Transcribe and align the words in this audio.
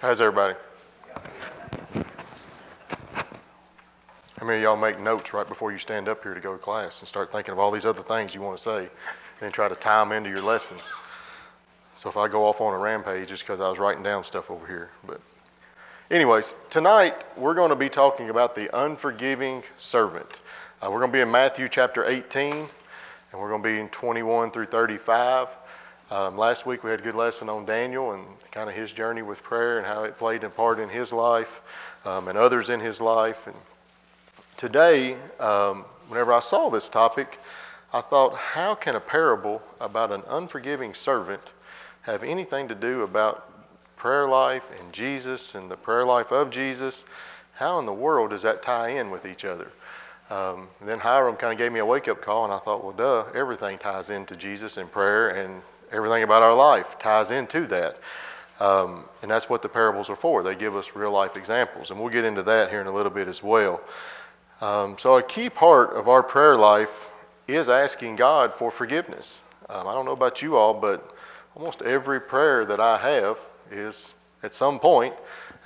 How's 0.00 0.20
everybody? 0.20 0.54
How 4.38 4.46
many 4.46 4.58
of 4.58 4.62
y'all 4.62 4.76
make 4.76 5.00
notes 5.00 5.34
right 5.34 5.48
before 5.48 5.72
you 5.72 5.78
stand 5.78 6.08
up 6.08 6.22
here 6.22 6.34
to 6.34 6.40
go 6.40 6.52
to 6.52 6.58
class 6.58 7.00
and 7.00 7.08
start 7.08 7.32
thinking 7.32 7.50
of 7.52 7.58
all 7.58 7.72
these 7.72 7.84
other 7.84 8.02
things 8.02 8.34
you 8.34 8.40
want 8.40 8.58
to 8.58 8.62
say, 8.62 8.78
and 8.78 8.88
then 9.40 9.50
try 9.50 9.68
to 9.68 9.74
tie 9.74 10.04
them 10.04 10.12
into 10.12 10.30
your 10.30 10.42
lesson? 10.42 10.76
So 11.96 12.08
if 12.08 12.16
I 12.16 12.28
go 12.28 12.44
off 12.44 12.60
on 12.60 12.72
a 12.72 12.78
rampage, 12.78 13.32
it's 13.32 13.42
because 13.42 13.60
I 13.60 13.68
was 13.68 13.80
writing 13.80 14.04
down 14.04 14.22
stuff 14.22 14.52
over 14.52 14.64
here. 14.66 14.90
But, 15.04 15.20
anyways, 16.12 16.54
tonight 16.70 17.16
we're 17.36 17.54
going 17.54 17.70
to 17.70 17.76
be 17.76 17.88
talking 17.88 18.30
about 18.30 18.54
the 18.54 18.70
unforgiving 18.84 19.64
servant. 19.78 20.40
Uh, 20.80 20.90
we're 20.92 21.00
going 21.00 21.10
to 21.10 21.16
be 21.16 21.22
in 21.22 21.30
Matthew 21.32 21.68
chapter 21.68 22.04
18, 22.04 22.52
and 22.52 22.68
we're 23.34 23.48
going 23.48 23.62
to 23.62 23.68
be 23.68 23.80
in 23.80 23.88
21 23.88 24.52
through 24.52 24.66
35. 24.66 25.48
Um, 26.10 26.38
last 26.38 26.64
week 26.64 26.84
we 26.84 26.90
had 26.90 27.00
a 27.00 27.02
good 27.02 27.14
lesson 27.14 27.50
on 27.50 27.66
Daniel 27.66 28.12
and 28.12 28.24
kind 28.50 28.70
of 28.70 28.74
his 28.74 28.94
journey 28.94 29.20
with 29.20 29.42
prayer 29.42 29.76
and 29.76 29.86
how 29.86 30.04
it 30.04 30.16
played 30.16 30.42
a 30.42 30.48
part 30.48 30.78
in 30.78 30.88
his 30.88 31.12
life 31.12 31.60
um, 32.06 32.28
and 32.28 32.38
others 32.38 32.70
in 32.70 32.80
his 32.80 33.02
life. 33.02 33.46
And 33.46 33.56
today, 34.56 35.16
um, 35.38 35.84
whenever 36.08 36.32
I 36.32 36.40
saw 36.40 36.70
this 36.70 36.88
topic, 36.88 37.38
I 37.92 38.00
thought, 38.00 38.34
how 38.36 38.74
can 38.74 38.96
a 38.96 39.00
parable 39.00 39.60
about 39.82 40.10
an 40.10 40.22
unforgiving 40.28 40.94
servant 40.94 41.52
have 42.02 42.22
anything 42.22 42.68
to 42.68 42.74
do 42.74 43.02
about 43.02 43.44
prayer 43.96 44.26
life 44.26 44.70
and 44.80 44.90
Jesus 44.94 45.54
and 45.54 45.70
the 45.70 45.76
prayer 45.76 46.06
life 46.06 46.32
of 46.32 46.48
Jesus? 46.48 47.04
How 47.52 47.78
in 47.80 47.84
the 47.84 47.92
world 47.92 48.30
does 48.30 48.42
that 48.42 48.62
tie 48.62 48.88
in 48.88 49.10
with 49.10 49.26
each 49.26 49.44
other? 49.44 49.70
Um, 50.30 50.68
then 50.80 51.00
Hiram 51.00 51.36
kind 51.36 51.52
of 51.52 51.58
gave 51.58 51.72
me 51.72 51.80
a 51.80 51.86
wake 51.86 52.08
up 52.08 52.22
call, 52.22 52.44
and 52.44 52.52
I 52.52 52.58
thought, 52.60 52.82
well, 52.82 52.94
duh, 52.94 53.24
everything 53.34 53.76
ties 53.76 54.08
into 54.08 54.36
Jesus 54.36 54.78
and 54.78 54.90
prayer 54.90 55.30
and 55.30 55.60
everything 55.92 56.22
about 56.22 56.42
our 56.42 56.54
life 56.54 56.98
ties 56.98 57.30
into 57.30 57.66
that. 57.66 57.96
Um, 58.60 59.04
and 59.22 59.30
that's 59.30 59.48
what 59.48 59.62
the 59.62 59.68
parables 59.68 60.10
are 60.10 60.16
for. 60.16 60.42
They 60.42 60.54
give 60.54 60.74
us 60.74 60.94
real 60.94 61.12
life 61.12 61.36
examples. 61.36 61.90
And 61.90 62.00
we'll 62.00 62.10
get 62.10 62.24
into 62.24 62.42
that 62.44 62.70
here 62.70 62.80
in 62.80 62.86
a 62.86 62.92
little 62.92 63.12
bit 63.12 63.28
as 63.28 63.42
well. 63.42 63.80
Um, 64.60 64.98
so, 64.98 65.16
a 65.16 65.22
key 65.22 65.48
part 65.48 65.94
of 65.94 66.08
our 66.08 66.22
prayer 66.22 66.56
life 66.56 67.10
is 67.46 67.68
asking 67.68 68.16
God 68.16 68.52
for 68.52 68.70
forgiveness. 68.70 69.40
Um, 69.68 69.86
I 69.86 69.94
don't 69.94 70.04
know 70.04 70.12
about 70.12 70.42
you 70.42 70.56
all, 70.56 70.74
but 70.74 71.14
almost 71.54 71.82
every 71.82 72.20
prayer 72.20 72.64
that 72.64 72.80
I 72.80 72.98
have 72.98 73.38
is 73.70 74.14
at 74.42 74.54
some 74.54 74.80
point 74.80 75.14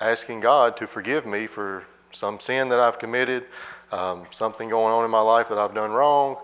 asking 0.00 0.40
God 0.40 0.76
to 0.78 0.86
forgive 0.86 1.24
me 1.24 1.46
for 1.46 1.84
some 2.12 2.38
sin 2.38 2.68
that 2.68 2.78
I've 2.78 2.98
committed, 2.98 3.44
um, 3.90 4.26
something 4.30 4.68
going 4.68 4.92
on 4.92 5.04
in 5.04 5.10
my 5.10 5.20
life 5.20 5.48
that 5.48 5.58
I've 5.58 5.74
done 5.74 5.92
wrong. 5.92 6.36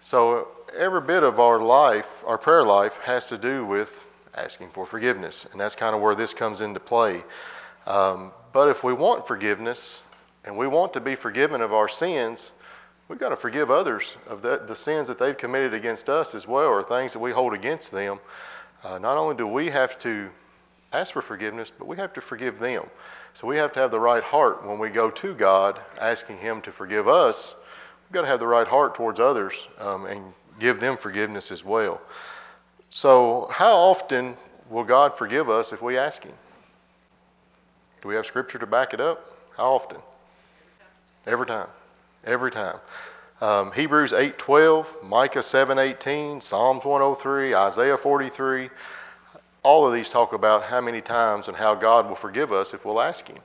So, 0.00 0.48
every 0.76 1.00
bit 1.00 1.22
of 1.22 1.40
our 1.40 1.60
life, 1.60 2.24
our 2.26 2.38
prayer 2.38 2.64
life, 2.64 2.96
has 2.98 3.28
to 3.28 3.38
do 3.38 3.64
with 3.64 4.04
asking 4.34 4.70
for 4.70 4.86
forgiveness. 4.86 5.46
And 5.50 5.60
that's 5.60 5.74
kind 5.74 5.94
of 5.94 6.00
where 6.00 6.14
this 6.14 6.34
comes 6.34 6.60
into 6.60 6.80
play. 6.80 7.22
Um, 7.86 8.32
but 8.52 8.68
if 8.68 8.84
we 8.84 8.92
want 8.92 9.26
forgiveness 9.26 10.02
and 10.44 10.56
we 10.56 10.66
want 10.66 10.94
to 10.94 11.00
be 11.00 11.14
forgiven 11.14 11.60
of 11.60 11.72
our 11.72 11.88
sins, 11.88 12.50
we've 13.08 13.18
got 13.18 13.30
to 13.30 13.36
forgive 13.36 13.70
others 13.70 14.16
of 14.28 14.42
the, 14.42 14.58
the 14.66 14.76
sins 14.76 15.08
that 15.08 15.18
they've 15.18 15.36
committed 15.36 15.74
against 15.74 16.08
us 16.08 16.34
as 16.34 16.46
well, 16.46 16.68
or 16.68 16.82
things 16.82 17.12
that 17.12 17.18
we 17.18 17.32
hold 17.32 17.54
against 17.54 17.92
them. 17.92 18.18
Uh, 18.84 18.98
not 18.98 19.16
only 19.16 19.36
do 19.36 19.46
we 19.46 19.70
have 19.70 19.98
to 19.98 20.28
ask 20.92 21.12
for 21.12 21.22
forgiveness, 21.22 21.70
but 21.76 21.86
we 21.86 21.96
have 21.96 22.12
to 22.14 22.20
forgive 22.20 22.58
them. 22.58 22.84
So 23.34 23.46
we 23.46 23.56
have 23.56 23.72
to 23.72 23.80
have 23.80 23.90
the 23.90 24.00
right 24.00 24.22
heart 24.22 24.66
when 24.66 24.78
we 24.78 24.88
go 24.88 25.10
to 25.10 25.34
God 25.34 25.78
asking 26.00 26.38
Him 26.38 26.60
to 26.62 26.72
forgive 26.72 27.08
us. 27.08 27.54
We've 28.06 28.14
got 28.14 28.22
to 28.22 28.28
have 28.28 28.40
the 28.40 28.46
right 28.46 28.66
heart 28.66 28.94
towards 28.94 29.20
others 29.20 29.66
um, 29.78 30.06
and 30.06 30.32
give 30.58 30.80
them 30.80 30.96
forgiveness 30.96 31.50
as 31.50 31.64
well. 31.64 32.00
So, 32.90 33.48
how 33.50 33.74
often 33.74 34.36
will 34.70 34.84
God 34.84 35.16
forgive 35.16 35.48
us 35.48 35.72
if 35.72 35.82
we 35.82 35.98
ask 35.98 36.24
Him? 36.24 36.34
Do 38.02 38.08
we 38.08 38.14
have 38.14 38.26
scripture 38.26 38.58
to 38.58 38.66
back 38.66 38.94
it 38.94 39.00
up? 39.00 39.36
How 39.56 39.72
often? 39.72 39.98
Every 41.26 41.46
time. 41.46 41.68
Every 42.24 42.50
time. 42.50 42.78
Um, 43.40 43.72
Hebrews 43.72 44.12
8:12, 44.12 44.86
Micah 45.02 45.42
7:18, 45.42 46.40
Psalms 46.40 46.84
103, 46.84 47.54
Isaiah 47.54 47.96
43. 47.96 48.70
All 49.62 49.86
of 49.86 49.92
these 49.92 50.08
talk 50.08 50.32
about 50.32 50.64
how 50.64 50.80
many 50.80 51.00
times 51.00 51.48
and 51.48 51.56
how 51.56 51.74
God 51.74 52.08
will 52.08 52.16
forgive 52.16 52.52
us 52.52 52.74
if 52.74 52.84
we'll 52.84 53.00
ask 53.00 53.28
Him. 53.28 53.42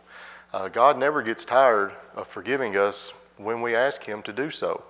Uh, 0.54 0.68
God 0.70 0.98
never 0.98 1.22
gets 1.22 1.46
tired 1.46 1.92
of 2.16 2.28
forgiving 2.28 2.78
us 2.78 3.14
when 3.38 3.62
we 3.62 3.76
ask 3.76 4.04
Him 4.04 4.22
to 4.24 4.34
do 4.34 4.50
so. 4.50 4.84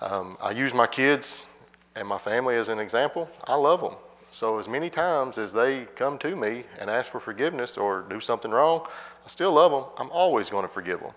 Um, 0.00 0.36
I 0.40 0.50
use 0.50 0.74
my 0.74 0.86
kids 0.86 1.46
and 1.94 2.08
my 2.08 2.18
family 2.18 2.54
is 2.54 2.68
an 2.68 2.78
example, 2.78 3.28
I 3.44 3.54
love 3.54 3.80
them. 3.80 3.94
So, 4.30 4.58
as 4.58 4.66
many 4.66 4.88
times 4.88 5.36
as 5.36 5.52
they 5.52 5.84
come 5.94 6.16
to 6.18 6.34
me 6.34 6.64
and 6.80 6.88
ask 6.88 7.10
for 7.10 7.20
forgiveness 7.20 7.76
or 7.76 8.06
do 8.08 8.18
something 8.18 8.50
wrong, 8.50 8.86
I 9.26 9.28
still 9.28 9.52
love 9.52 9.72
them. 9.72 9.84
I'm 9.98 10.10
always 10.10 10.48
going 10.48 10.62
to 10.62 10.72
forgive 10.72 11.00
them. 11.00 11.12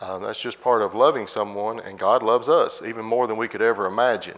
Um, 0.00 0.22
that's 0.22 0.40
just 0.40 0.60
part 0.60 0.82
of 0.82 0.94
loving 0.94 1.28
someone, 1.28 1.78
and 1.78 1.98
God 1.98 2.24
loves 2.24 2.48
us 2.48 2.82
even 2.82 3.04
more 3.04 3.28
than 3.28 3.36
we 3.36 3.46
could 3.46 3.62
ever 3.62 3.86
imagine. 3.86 4.36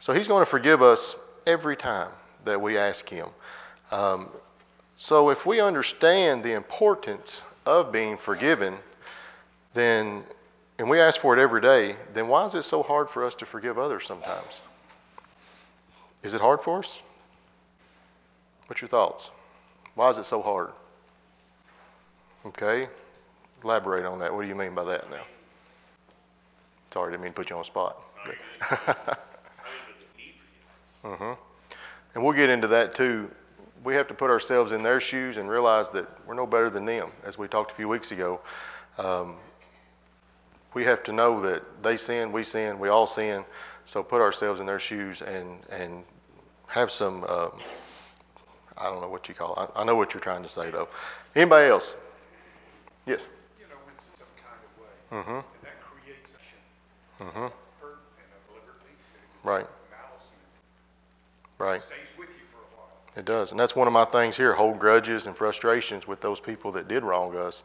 So, 0.00 0.14
He's 0.14 0.26
going 0.26 0.40
to 0.40 0.50
forgive 0.50 0.80
us 0.80 1.16
every 1.46 1.76
time 1.76 2.08
that 2.46 2.62
we 2.62 2.78
ask 2.78 3.06
Him. 3.06 3.28
Um, 3.90 4.30
so, 4.96 5.28
if 5.28 5.44
we 5.44 5.60
understand 5.60 6.42
the 6.42 6.52
importance 6.52 7.42
of 7.66 7.92
being 7.92 8.16
forgiven, 8.16 8.74
then, 9.74 10.24
and 10.78 10.88
we 10.88 10.98
ask 10.98 11.20
for 11.20 11.36
it 11.36 11.42
every 11.42 11.60
day, 11.60 11.94
then 12.14 12.28
why 12.28 12.46
is 12.46 12.54
it 12.54 12.62
so 12.62 12.82
hard 12.82 13.10
for 13.10 13.26
us 13.26 13.34
to 13.36 13.44
forgive 13.44 13.78
others 13.78 14.06
sometimes? 14.06 14.62
Is 16.22 16.34
it 16.34 16.40
hard 16.40 16.60
for 16.60 16.78
us? 16.78 17.00
What's 18.66 18.80
your 18.82 18.88
thoughts? 18.88 19.30
Why 19.94 20.08
is 20.08 20.18
it 20.18 20.24
so 20.24 20.42
hard? 20.42 20.70
Okay, 22.46 22.86
elaborate 23.64 24.04
on 24.04 24.18
that. 24.20 24.34
What 24.34 24.42
do 24.42 24.48
you 24.48 24.54
mean 24.54 24.74
by 24.74 24.84
that 24.84 25.10
now? 25.10 25.22
Sorry, 26.90 27.08
I 27.08 27.10
didn't 27.12 27.22
mean 27.22 27.30
to 27.30 27.34
put 27.34 27.50
you 27.50 27.56
on 27.56 27.62
the 27.62 27.66
spot. 27.66 28.02
mm-hmm. 31.02 31.32
And 32.14 32.24
we'll 32.24 32.32
get 32.32 32.48
into 32.48 32.68
that 32.68 32.94
too. 32.94 33.30
We 33.84 33.94
have 33.94 34.08
to 34.08 34.14
put 34.14 34.30
ourselves 34.30 34.72
in 34.72 34.82
their 34.82 35.00
shoes 35.00 35.36
and 35.36 35.48
realize 35.48 35.90
that 35.90 36.06
we're 36.26 36.34
no 36.34 36.46
better 36.46 36.68
than 36.68 36.84
them, 36.84 37.10
as 37.24 37.38
we 37.38 37.48
talked 37.48 37.72
a 37.72 37.74
few 37.74 37.88
weeks 37.88 38.12
ago. 38.12 38.40
Um, 38.98 39.36
we 40.74 40.84
have 40.84 41.02
to 41.04 41.12
know 41.12 41.40
that 41.40 41.82
they 41.82 41.96
sin, 41.96 42.32
we 42.32 42.44
sin, 42.44 42.78
we 42.78 42.88
all 42.88 43.06
sin. 43.06 43.44
So 43.84 44.02
put 44.02 44.20
ourselves 44.20 44.60
in 44.60 44.66
their 44.66 44.78
shoes 44.78 45.22
and 45.22 45.58
and 45.70 46.04
have 46.68 46.90
some. 46.90 47.24
Um, 47.24 47.52
I 48.78 48.88
don't 48.88 49.00
know 49.00 49.08
what 49.08 49.28
you 49.28 49.34
call 49.34 49.54
it. 49.54 49.70
I, 49.76 49.82
I, 49.82 49.84
know 49.84 49.94
what 49.94 50.14
you're 50.14 50.20
trying 50.20 50.42
to 50.42 50.48
say 50.48 50.70
though. 50.70 50.88
Anybody 51.36 51.68
else? 51.68 52.00
Yes. 53.06 53.28
You 53.58 53.66
know, 53.66 53.74
in 53.88 53.98
some 54.16 54.26
kind 54.40 54.56
of 54.64 54.80
way. 54.80 55.22
Mm-hmm. 55.22 55.36
And 55.36 55.44
that 55.62 55.80
creates 55.82 56.32
a 56.32 57.24
mm-hmm. 57.24 57.40
hurt 57.40 57.52
and 57.82 58.30
a 58.32 58.54
liberty. 58.54 58.94
Right. 59.42 59.66
Malice 59.90 60.30
and 61.58 61.66
right. 61.66 61.80
stays 61.80 62.14
with 62.16 62.28
you 62.28 62.44
for 62.50 62.58
a 62.58 62.76
while. 62.76 62.90
It 63.16 63.24
does, 63.24 63.50
and 63.50 63.60
that's 63.60 63.76
one 63.76 63.86
of 63.86 63.92
my 63.92 64.06
things 64.06 64.36
here: 64.36 64.54
hold 64.54 64.78
grudges 64.78 65.26
and 65.26 65.36
frustrations 65.36 66.06
with 66.06 66.20
those 66.20 66.40
people 66.40 66.72
that 66.72 66.88
did 66.88 67.02
wrong 67.02 67.36
us, 67.36 67.64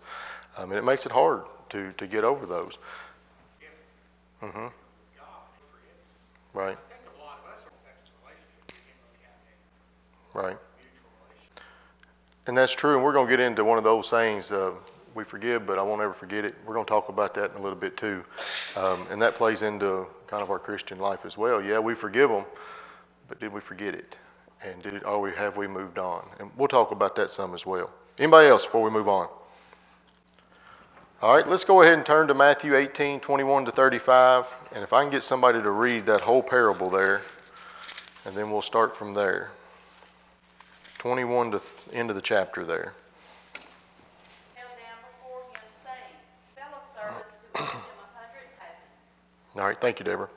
um, 0.57 0.69
mean, 0.69 0.77
it 0.77 0.83
makes 0.83 1.05
it 1.05 1.11
hard 1.11 1.43
to 1.69 1.91
to 1.93 2.07
get 2.07 2.23
over 2.23 2.45
those. 2.45 2.77
Mm-hmm. 4.41 4.67
Right. 6.53 6.77
Right. 10.33 10.57
And 12.47 12.57
that's 12.57 12.73
true, 12.73 12.95
and 12.95 13.03
we're 13.03 13.13
going 13.13 13.25
to 13.27 13.31
get 13.31 13.39
into 13.39 13.63
one 13.63 13.77
of 13.77 13.83
those 13.83 14.07
sayings. 14.07 14.51
Uh, 14.51 14.71
we 15.16 15.23
forgive, 15.23 15.66
but 15.66 15.79
I 15.79 15.81
won't 15.81 16.01
ever 16.01 16.13
forget 16.13 16.43
it. 16.45 16.53
We're 16.66 16.73
going 16.73 16.85
to 16.85 16.89
talk 16.89 17.09
about 17.09 17.33
that 17.35 17.51
in 17.51 17.57
a 17.57 17.61
little 17.61 17.77
bit 17.77 17.97
too, 17.97 18.23
um, 18.75 19.07
and 19.09 19.22
that 19.22 19.35
plays 19.35 19.61
into 19.61 20.05
kind 20.27 20.43
of 20.43 20.51
our 20.51 20.59
Christian 20.59 20.99
life 20.99 21.25
as 21.25 21.37
well. 21.37 21.63
Yeah, 21.63 21.79
we 21.79 21.95
forgive 21.95 22.29
them, 22.29 22.45
but 23.29 23.39
did 23.39 23.51
we 23.51 23.61
forget 23.61 23.95
it? 23.95 24.17
And 24.63 24.81
did 24.83 24.93
it, 24.95 25.05
are 25.05 25.19
we 25.19 25.31
have 25.31 25.57
we 25.57 25.67
moved 25.67 25.97
on? 25.97 26.27
And 26.39 26.51
we'll 26.57 26.67
talk 26.67 26.91
about 26.91 27.16
that 27.16 27.31
some 27.31 27.53
as 27.53 27.66
well. 27.66 27.90
Anybody 28.19 28.49
else 28.49 28.66
before 28.66 28.84
we 28.84 28.91
move 28.91 29.07
on? 29.07 29.29
All 31.25 31.35
right, 31.35 31.47
let's 31.47 31.63
go 31.63 31.81
ahead 31.81 31.95
and 31.95 32.05
turn 32.05 32.27
to 32.27 32.35
Matthew 32.35 32.75
18, 32.75 33.19
21 33.19 33.66
to 33.66 33.72
35. 33.72 34.45
And 34.75 34.83
if 34.83 34.93
I 34.93 35.01
can 35.01 35.09
get 35.09 35.23
somebody 35.23 35.59
to 35.59 35.72
read 35.72 36.05
that 36.05 36.22
whole 36.22 36.43
parable 36.43 36.91
there, 36.91 37.23
and 38.25 38.35
then 38.35 38.51
we'll 38.51 38.61
start 38.61 38.95
from 38.95 39.16
there. 39.16 39.49
21 40.99 41.49
to 41.49 41.57
th- 41.57 41.72
end 41.93 42.11
of 42.11 42.16
the 42.16 42.22
chapter 42.22 42.63
there. 42.63 42.93
All 49.55 49.66
right, 49.66 49.78
thank 49.81 49.97
you, 49.97 50.05
Deborah. 50.05 50.29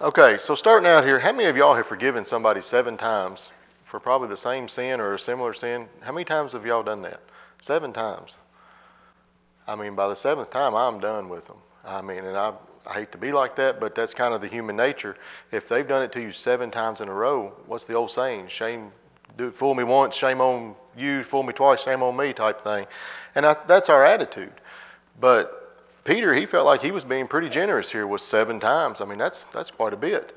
Okay, 0.00 0.38
so 0.38 0.54
starting 0.54 0.88
out 0.88 1.04
here, 1.04 1.18
how 1.18 1.32
many 1.32 1.50
of 1.50 1.58
y'all 1.58 1.74
have 1.74 1.86
forgiven 1.86 2.24
somebody 2.24 2.62
seven 2.62 2.96
times 2.96 3.50
for 3.84 4.00
probably 4.00 4.28
the 4.28 4.36
same 4.38 4.66
sin 4.66 4.98
or 4.98 5.12
a 5.12 5.18
similar 5.18 5.52
sin? 5.52 5.86
How 6.00 6.12
many 6.12 6.24
times 6.24 6.54
have 6.54 6.64
y'all 6.64 6.82
done 6.82 7.02
that? 7.02 7.20
Seven 7.60 7.92
times. 7.92 8.38
I 9.66 9.74
mean, 9.74 9.94
by 9.94 10.08
the 10.08 10.16
seventh 10.16 10.50
time, 10.50 10.74
I'm 10.74 11.00
done 11.00 11.28
with 11.28 11.46
them. 11.46 11.56
I 11.84 12.02
mean, 12.02 12.24
and 12.24 12.36
I, 12.36 12.52
I 12.86 12.94
hate 12.94 13.12
to 13.12 13.18
be 13.18 13.32
like 13.32 13.56
that, 13.56 13.80
but 13.80 13.94
that's 13.94 14.14
kind 14.14 14.34
of 14.34 14.40
the 14.40 14.48
human 14.48 14.76
nature. 14.76 15.16
If 15.50 15.68
they've 15.68 15.86
done 15.86 16.02
it 16.02 16.12
to 16.12 16.20
you 16.20 16.32
seven 16.32 16.70
times 16.70 17.00
in 17.00 17.08
a 17.08 17.12
row, 17.12 17.52
what's 17.66 17.86
the 17.86 17.94
old 17.94 18.10
saying? 18.10 18.48
Shame, 18.48 18.92
do 19.36 19.50
fool 19.50 19.74
me 19.74 19.84
once, 19.84 20.14
shame 20.14 20.40
on 20.40 20.74
you. 20.96 21.22
Fool 21.24 21.42
me 21.42 21.52
twice, 21.52 21.82
shame 21.82 22.02
on 22.02 22.16
me, 22.16 22.32
type 22.32 22.62
thing. 22.62 22.86
And 23.34 23.44
I, 23.44 23.56
that's 23.66 23.88
our 23.88 24.04
attitude. 24.04 24.52
But 25.20 25.62
Peter, 26.04 26.32
he 26.34 26.46
felt 26.46 26.66
like 26.66 26.82
he 26.82 26.92
was 26.92 27.04
being 27.04 27.26
pretty 27.26 27.48
generous 27.48 27.90
here 27.90 28.06
with 28.06 28.20
seven 28.20 28.60
times. 28.60 29.00
I 29.00 29.04
mean, 29.04 29.18
that's 29.18 29.44
that's 29.46 29.70
quite 29.70 29.92
a 29.92 29.96
bit. 29.96 30.32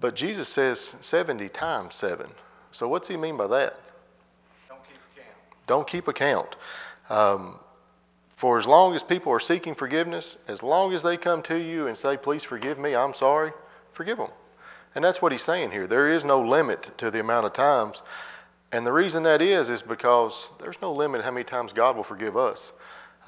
But 0.00 0.16
Jesus 0.16 0.48
says 0.48 0.80
70 0.80 1.50
times 1.50 1.94
seven. 1.94 2.30
So 2.72 2.88
what's 2.88 3.08
he 3.08 3.16
mean 3.16 3.36
by 3.36 3.46
that? 3.48 3.78
Don't 4.68 4.82
keep 4.84 4.96
account. 4.96 5.66
Don't 5.66 5.86
keep 5.86 6.08
account. 6.08 6.56
Um, 7.10 7.58
for 8.42 8.58
as 8.58 8.66
long 8.66 8.92
as 8.92 9.04
people 9.04 9.30
are 9.30 9.38
seeking 9.38 9.72
forgiveness, 9.72 10.36
as 10.48 10.64
long 10.64 10.92
as 10.94 11.04
they 11.04 11.16
come 11.16 11.42
to 11.42 11.56
you 11.56 11.86
and 11.86 11.96
say, 11.96 12.16
please 12.16 12.42
forgive 12.42 12.76
me, 12.76 12.92
I'm 12.92 13.14
sorry, 13.14 13.52
forgive 13.92 14.18
them. 14.18 14.32
And 14.96 15.04
that's 15.04 15.22
what 15.22 15.30
he's 15.30 15.44
saying 15.44 15.70
here. 15.70 15.86
There 15.86 16.08
is 16.08 16.24
no 16.24 16.40
limit 16.40 16.90
to 16.98 17.12
the 17.12 17.20
amount 17.20 17.46
of 17.46 17.52
times. 17.52 18.02
And 18.72 18.84
the 18.84 18.92
reason 18.92 19.22
that 19.22 19.42
is, 19.42 19.70
is 19.70 19.80
because 19.80 20.54
there's 20.60 20.82
no 20.82 20.90
limit 20.90 21.22
how 21.22 21.30
many 21.30 21.44
times 21.44 21.72
God 21.72 21.94
will 21.94 22.02
forgive 22.02 22.36
us. 22.36 22.72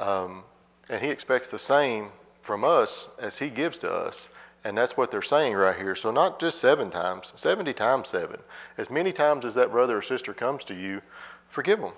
Um, 0.00 0.43
and 0.88 1.00
he 1.00 1.11
expects 1.11 1.49
the 1.49 1.61
same 1.61 2.08
from 2.43 2.64
us 2.64 3.16
as 3.22 3.38
he 3.38 3.50
gives 3.50 3.78
to 3.78 3.93
us. 3.93 4.31
And 4.64 4.76
that's 4.76 4.96
what 4.96 5.12
they're 5.12 5.22
saying 5.22 5.55
right 5.55 5.76
here. 5.76 5.94
So 5.94 6.11
not 6.11 6.40
just 6.40 6.58
seven 6.58 6.90
times, 6.90 7.32
70 7.37 7.72
times 7.75 8.08
seven. 8.08 8.40
As 8.78 8.90
many 8.90 9.12
times 9.12 9.44
as 9.44 9.55
that 9.55 9.70
brother 9.70 9.99
or 9.99 10.02
sister 10.02 10.34
comes 10.34 10.64
to 10.64 10.75
you, 10.75 11.00
forgive 11.46 11.78
them 11.78 11.93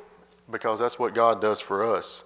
because 0.50 0.78
that's 0.78 0.98
what 0.98 1.14
God 1.14 1.40
does 1.40 1.62
for 1.62 1.82
us. 1.96 2.22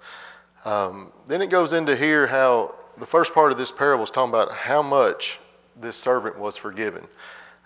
Um, 0.64 1.12
then 1.26 1.42
it 1.42 1.48
goes 1.48 1.72
into 1.72 1.96
here 1.96 2.26
how 2.26 2.74
the 2.98 3.06
first 3.06 3.32
part 3.32 3.52
of 3.52 3.58
this 3.58 3.72
parable 3.72 4.04
is 4.04 4.10
talking 4.10 4.30
about 4.30 4.52
how 4.52 4.82
much 4.82 5.38
this 5.80 5.96
servant 5.96 6.38
was 6.38 6.56
forgiven. 6.56 7.06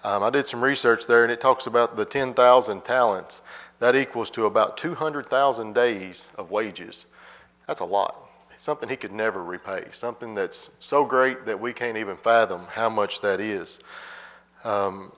Um, 0.05 0.23
I 0.23 0.31
did 0.31 0.47
some 0.47 0.63
research 0.63 1.07
there, 1.07 1.23
and 1.23 1.33
it 1.33 1.41
talks 1.41 1.67
about 1.67 1.97
the 1.97 2.05
10,000 2.05 2.85
talents. 2.85 3.41
That 3.81 3.97
equals 3.97 4.31
to 4.33 4.47
about 4.47 4.77
200,000 4.77 5.75
days 5.75 6.29
of 6.37 6.51
wages. 6.51 7.07
That's 7.67 7.81
a 7.81 7.85
lot. 7.85 8.17
Something 8.57 8.89
he 8.89 8.97
could 8.97 9.13
never 9.13 9.43
repay. 9.43 9.87
Something 9.91 10.35
that's 10.35 10.71
so 10.79 11.05
great 11.05 11.47
that 11.47 11.59
we 11.59 11.73
can't 11.73 11.97
even 11.97 12.17
fathom 12.17 12.67
how 12.71 12.89
much 12.89 13.21
that 13.23 13.41
is. 13.41 13.81
Um, 14.63 15.11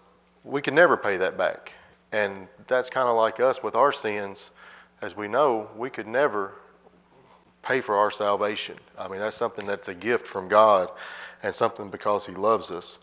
we 0.45 0.63
can 0.63 0.75
never 0.75 0.97
pay 0.97 1.19
that 1.19 1.37
back. 1.37 1.75
And 2.13 2.49
that's 2.67 2.89
kind 2.89 3.09
of 3.09 3.17
like 3.17 3.41
us 3.41 3.63
with 3.63 3.75
our 3.75 3.93
sins. 3.93 4.51
As 5.03 5.17
we 5.17 5.29
know, 5.29 5.69
we 5.77 5.91
could 5.91 6.07
never 6.07 6.55
pay 7.67 7.81
for 7.81 7.97
our 7.97 8.11
salvation. 8.11 8.77
I 8.99 9.09
mean, 9.09 9.21
that's 9.21 9.37
something 9.37 9.67
that's 9.67 9.89
a 9.89 9.95
gift 9.95 10.27
from 10.27 10.49
God 10.49 10.91
and 11.43 11.55
something 11.55 11.91
because 11.91 12.25
He 12.25 12.35
loves 12.35 12.71
us. 12.71 12.99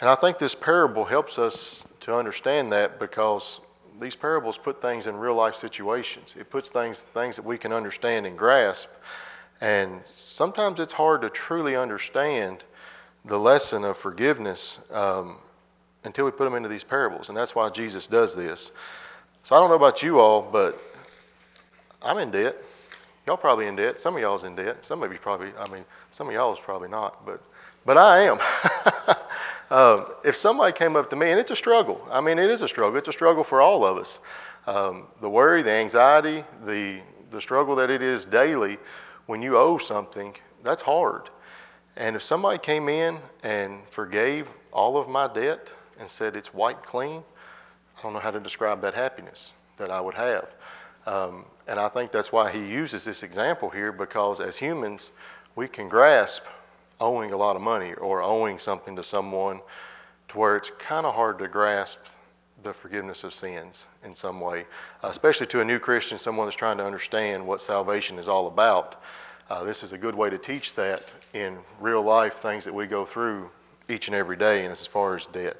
And 0.00 0.08
I 0.08 0.14
think 0.14 0.38
this 0.38 0.54
parable 0.54 1.04
helps 1.04 1.38
us 1.38 1.86
to 2.00 2.14
understand 2.14 2.72
that 2.72 3.00
because 3.00 3.60
these 4.00 4.14
parables 4.14 4.58
put 4.58 4.80
things 4.80 5.06
in 5.06 5.16
real 5.16 5.34
life 5.34 5.54
situations. 5.54 6.36
It 6.38 6.50
puts 6.50 6.70
things 6.70 7.02
things 7.02 7.36
that 7.36 7.44
we 7.44 7.58
can 7.58 7.72
understand 7.72 8.26
and 8.26 8.38
grasp. 8.38 8.90
And 9.60 10.02
sometimes 10.04 10.78
it's 10.78 10.92
hard 10.92 11.22
to 11.22 11.30
truly 11.30 11.74
understand 11.74 12.64
the 13.24 13.38
lesson 13.38 13.84
of 13.84 13.96
forgiveness 13.96 14.88
um, 14.92 15.36
until 16.04 16.26
we 16.26 16.30
put 16.30 16.44
them 16.44 16.54
into 16.54 16.68
these 16.68 16.84
parables. 16.84 17.28
And 17.28 17.36
that's 17.36 17.54
why 17.54 17.68
Jesus 17.70 18.06
does 18.06 18.36
this. 18.36 18.70
So 19.42 19.56
I 19.56 19.58
don't 19.58 19.68
know 19.68 19.76
about 19.76 20.02
you 20.02 20.20
all, 20.20 20.42
but 20.42 20.74
I'm 22.02 22.18
in 22.18 22.30
debt. 22.30 22.54
Y'all 23.28 23.36
probably 23.36 23.66
in 23.66 23.76
debt. 23.76 24.00
Some 24.00 24.14
of 24.14 24.22
y'all's 24.22 24.44
in 24.44 24.54
debt. 24.54 24.86
Some 24.86 25.02
of 25.02 25.12
you 25.12 25.18
probably, 25.18 25.52
I 25.58 25.70
mean, 25.70 25.84
some 26.10 26.28
of 26.28 26.32
y'all 26.32 26.50
is 26.50 26.58
probably 26.58 26.88
not, 26.88 27.26
but 27.26 27.42
but 27.84 27.98
I 27.98 28.22
am. 28.22 28.38
um, 29.70 30.06
if 30.24 30.34
somebody 30.34 30.72
came 30.72 30.96
up 30.96 31.10
to 31.10 31.16
me, 31.16 31.30
and 31.30 31.38
it's 31.38 31.50
a 31.50 31.56
struggle. 31.56 32.08
I 32.10 32.22
mean, 32.22 32.38
it 32.38 32.48
is 32.48 32.62
a 32.62 32.68
struggle. 32.68 32.96
It's 32.96 33.08
a 33.08 33.12
struggle 33.12 33.44
for 33.44 33.60
all 33.60 33.84
of 33.84 33.98
us. 33.98 34.20
Um, 34.66 35.08
the 35.20 35.28
worry, 35.28 35.62
the 35.62 35.72
anxiety, 35.72 36.42
the 36.64 37.00
the 37.30 37.38
struggle 37.38 37.76
that 37.76 37.90
it 37.90 38.00
is 38.00 38.24
daily 38.24 38.78
when 39.26 39.42
you 39.42 39.58
owe 39.58 39.76
something. 39.76 40.34
That's 40.64 40.80
hard. 40.80 41.28
And 41.96 42.16
if 42.16 42.22
somebody 42.22 42.56
came 42.56 42.88
in 42.88 43.18
and 43.42 43.86
forgave 43.90 44.48
all 44.72 44.96
of 44.96 45.06
my 45.06 45.30
debt 45.30 45.70
and 46.00 46.08
said 46.08 46.34
it's 46.34 46.54
white 46.54 46.82
clean, 46.82 47.22
I 47.98 48.02
don't 48.02 48.14
know 48.14 48.20
how 48.20 48.30
to 48.30 48.40
describe 48.40 48.80
that 48.80 48.94
happiness 48.94 49.52
that 49.76 49.90
I 49.90 50.00
would 50.00 50.14
have. 50.14 50.50
Um, 51.08 51.46
and 51.66 51.80
I 51.80 51.88
think 51.88 52.10
that's 52.12 52.30
why 52.30 52.50
he 52.50 52.58
uses 52.58 53.02
this 53.02 53.22
example 53.22 53.70
here 53.70 53.92
because 53.92 54.40
as 54.40 54.58
humans, 54.58 55.10
we 55.56 55.66
can 55.66 55.88
grasp 55.88 56.44
owing 57.00 57.32
a 57.32 57.36
lot 57.36 57.56
of 57.56 57.62
money 57.62 57.94
or 57.94 58.22
owing 58.22 58.58
something 58.58 58.94
to 58.96 59.02
someone 59.02 59.60
to 60.28 60.38
where 60.38 60.56
it's 60.56 60.68
kind 60.68 61.06
of 61.06 61.14
hard 61.14 61.38
to 61.38 61.48
grasp 61.48 61.98
the 62.62 62.74
forgiveness 62.74 63.24
of 63.24 63.32
sins 63.32 63.86
in 64.04 64.14
some 64.14 64.38
way, 64.38 64.66
especially 65.02 65.46
to 65.46 65.62
a 65.62 65.64
new 65.64 65.78
Christian, 65.78 66.18
someone 66.18 66.46
that's 66.46 66.56
trying 66.56 66.76
to 66.76 66.84
understand 66.84 67.46
what 67.46 67.62
salvation 67.62 68.18
is 68.18 68.28
all 68.28 68.46
about. 68.46 69.02
Uh, 69.48 69.64
this 69.64 69.82
is 69.82 69.92
a 69.92 69.98
good 69.98 70.14
way 70.14 70.28
to 70.28 70.36
teach 70.36 70.74
that 70.74 71.10
in 71.32 71.56
real 71.80 72.02
life 72.02 72.34
things 72.34 72.66
that 72.66 72.74
we 72.74 72.86
go 72.86 73.06
through 73.06 73.48
each 73.88 74.08
and 74.08 74.14
every 74.14 74.36
day, 74.36 74.64
and 74.64 74.72
as 74.72 74.84
far 74.84 75.14
as 75.14 75.24
debt. 75.26 75.56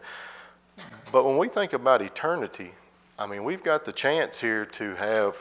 But 1.11 1.25
when 1.25 1.39
we 1.39 1.49
think 1.49 1.73
about 1.73 2.03
eternity, 2.03 2.73
I 3.19 3.27
mean, 3.27 3.43
we've 3.43 3.65
got 3.65 3.85
the 3.85 3.93
chance 3.93 4.41
here 4.41 4.65
to 4.65 4.95
have 4.95 5.37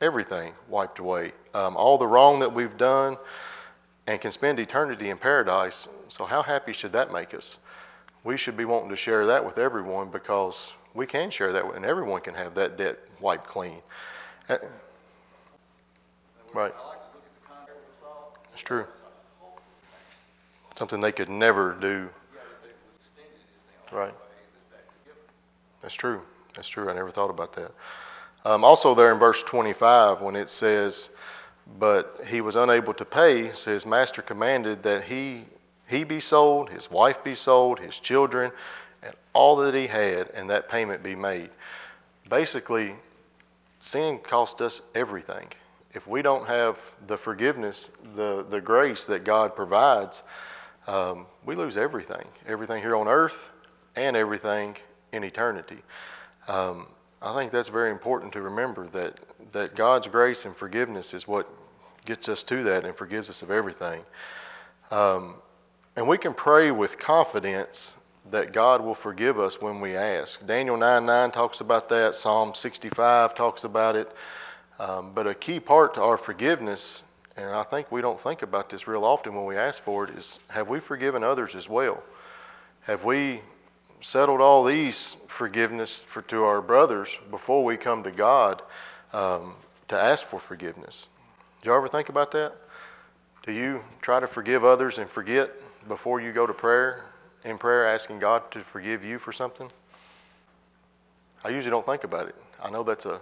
everything 0.00 0.52
wiped 0.68 1.00
away, 1.00 1.32
um, 1.52 1.76
all 1.76 1.98
the 1.98 2.06
wrong 2.06 2.38
that 2.40 2.54
we've 2.54 2.76
done, 2.76 3.16
and 4.06 4.20
can 4.20 4.30
spend 4.30 4.60
eternity 4.60 5.10
in 5.10 5.18
paradise. 5.18 5.88
So, 6.08 6.24
how 6.24 6.42
happy 6.42 6.72
should 6.72 6.92
that 6.92 7.12
make 7.12 7.34
us? 7.34 7.58
We 8.22 8.36
should 8.36 8.56
be 8.56 8.64
wanting 8.64 8.90
to 8.90 8.96
share 8.96 9.26
that 9.26 9.44
with 9.44 9.58
everyone 9.58 10.10
because 10.10 10.76
we 10.94 11.06
can 11.06 11.30
share 11.30 11.52
that, 11.52 11.64
and 11.74 11.84
everyone 11.84 12.20
can 12.20 12.34
have 12.34 12.54
that 12.54 12.76
debt 12.76 12.98
wiped 13.20 13.48
clean. 13.48 13.82
Uh, 14.48 14.58
right. 16.54 16.74
It's 18.52 18.62
true. 18.62 18.86
Something 20.78 21.00
they 21.00 21.12
could 21.12 21.28
never 21.28 21.76
do. 21.80 22.08
Right. 23.90 24.14
That's 25.80 25.94
true. 25.94 26.22
That's 26.54 26.68
true. 26.68 26.90
I 26.90 26.94
never 26.94 27.10
thought 27.10 27.30
about 27.30 27.54
that. 27.54 27.72
Um, 28.44 28.64
also, 28.64 28.94
there 28.94 29.12
in 29.12 29.18
verse 29.18 29.42
25, 29.42 30.20
when 30.20 30.36
it 30.36 30.48
says, 30.48 31.10
"But 31.78 32.22
he 32.26 32.40
was 32.40 32.56
unable 32.56 32.92
to 32.94 33.04
pay," 33.04 33.52
says, 33.52 33.86
"Master 33.86 34.22
commanded 34.22 34.82
that 34.82 35.04
he 35.04 35.46
he 35.88 36.04
be 36.04 36.20
sold, 36.20 36.70
his 36.70 36.90
wife 36.90 37.22
be 37.22 37.34
sold, 37.34 37.78
his 37.78 37.98
children, 37.98 38.50
and 39.02 39.14
all 39.32 39.56
that 39.56 39.74
he 39.74 39.86
had, 39.86 40.28
and 40.30 40.50
that 40.50 40.68
payment 40.68 41.02
be 41.02 41.14
made." 41.14 41.50
Basically, 42.28 42.96
sin 43.80 44.18
cost 44.18 44.60
us 44.60 44.82
everything. 44.94 45.48
If 45.94 46.06
we 46.06 46.22
don't 46.22 46.46
have 46.46 46.78
the 47.06 47.16
forgiveness, 47.16 47.90
the 48.14 48.44
the 48.48 48.60
grace 48.60 49.06
that 49.06 49.24
God 49.24 49.54
provides, 49.54 50.22
um, 50.88 51.26
we 51.44 51.54
lose 51.54 51.76
everything. 51.76 52.26
Everything 52.46 52.82
here 52.82 52.96
on 52.96 53.06
earth, 53.08 53.50
and 53.94 54.16
everything 54.16 54.76
in 55.12 55.22
eternity. 55.24 55.78
Um, 56.48 56.86
I 57.20 57.34
think 57.34 57.52
that's 57.52 57.68
very 57.68 57.90
important 57.90 58.32
to 58.32 58.42
remember 58.42 58.86
that, 58.88 59.18
that 59.52 59.76
God's 59.76 60.08
grace 60.08 60.44
and 60.44 60.56
forgiveness 60.56 61.14
is 61.14 61.28
what 61.28 61.48
gets 62.04 62.28
us 62.28 62.42
to 62.44 62.64
that 62.64 62.84
and 62.84 62.96
forgives 62.96 63.30
us 63.30 63.42
of 63.42 63.50
everything. 63.50 64.02
Um, 64.90 65.36
and 65.94 66.08
we 66.08 66.18
can 66.18 66.34
pray 66.34 66.70
with 66.70 66.98
confidence 66.98 67.94
that 68.30 68.52
God 68.52 68.80
will 68.80 68.94
forgive 68.94 69.38
us 69.38 69.60
when 69.60 69.80
we 69.80 69.96
ask. 69.96 70.44
Daniel 70.46 70.76
9 70.76 71.06
9 71.06 71.30
talks 71.30 71.60
about 71.60 71.88
that, 71.90 72.14
Psalm 72.14 72.54
65 72.54 73.34
talks 73.34 73.64
about 73.64 73.96
it. 73.96 74.10
Um, 74.78 75.12
but 75.14 75.26
a 75.26 75.34
key 75.34 75.60
part 75.60 75.94
to 75.94 76.02
our 76.02 76.16
forgiveness, 76.16 77.04
and 77.36 77.50
I 77.50 77.62
think 77.62 77.92
we 77.92 78.00
don't 78.00 78.18
think 78.18 78.42
about 78.42 78.68
this 78.68 78.88
real 78.88 79.04
often 79.04 79.34
when 79.34 79.44
we 79.44 79.56
ask 79.56 79.82
for 79.82 80.04
it, 80.04 80.10
is 80.10 80.40
have 80.48 80.68
we 80.68 80.80
forgiven 80.80 81.22
others 81.22 81.54
as 81.54 81.68
well? 81.68 82.02
Have 82.82 83.04
we 83.04 83.42
settled 84.02 84.40
all 84.40 84.64
these 84.64 85.16
forgiveness 85.28 86.02
for, 86.02 86.22
to 86.22 86.44
our 86.44 86.60
brothers 86.60 87.18
before 87.30 87.64
we 87.64 87.76
come 87.76 88.02
to 88.02 88.10
God 88.10 88.60
um, 89.12 89.54
to 89.88 89.96
ask 89.96 90.26
for 90.26 90.40
forgiveness. 90.40 91.08
Do 91.62 91.70
you 91.70 91.76
ever 91.76 91.88
think 91.88 92.08
about 92.08 92.32
that? 92.32 92.52
Do 93.44 93.52
you 93.52 93.82
try 94.00 94.20
to 94.20 94.26
forgive 94.26 94.64
others 94.64 94.98
and 94.98 95.08
forget 95.08 95.50
before 95.88 96.20
you 96.20 96.32
go 96.32 96.46
to 96.46 96.52
prayer, 96.52 97.04
in 97.44 97.58
prayer, 97.58 97.86
asking 97.86 98.18
God 98.18 98.50
to 98.52 98.60
forgive 98.60 99.04
you 99.04 99.18
for 99.18 99.32
something? 99.32 99.70
I 101.44 101.50
usually 101.50 101.70
don't 101.70 101.86
think 101.86 102.04
about 102.04 102.28
it. 102.28 102.36
I 102.62 102.70
know 102.70 102.82
that's 102.82 103.06
a, 103.06 103.20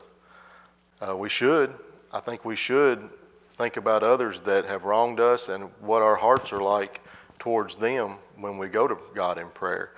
uh, 1.01 1.17
we 1.17 1.29
should. 1.29 1.73
I 2.13 2.21
think 2.21 2.45
we 2.45 2.57
should 2.57 3.09
think 3.53 3.77
about 3.77 4.03
others 4.03 4.41
that 4.43 4.67
have 4.67 4.85
wronged 4.85 5.21
us 5.21 5.49
and 5.49 5.71
what 5.81 6.03
our 6.03 6.17
hearts 6.17 6.53
are 6.53 6.63
like 6.63 7.01
towards 7.39 7.77
them 7.77 8.17
when 8.37 8.59
we 8.59 8.69
go 8.69 8.87
to 8.87 8.97
God 9.15 9.39
in 9.39 9.49
prayer. 9.49 9.91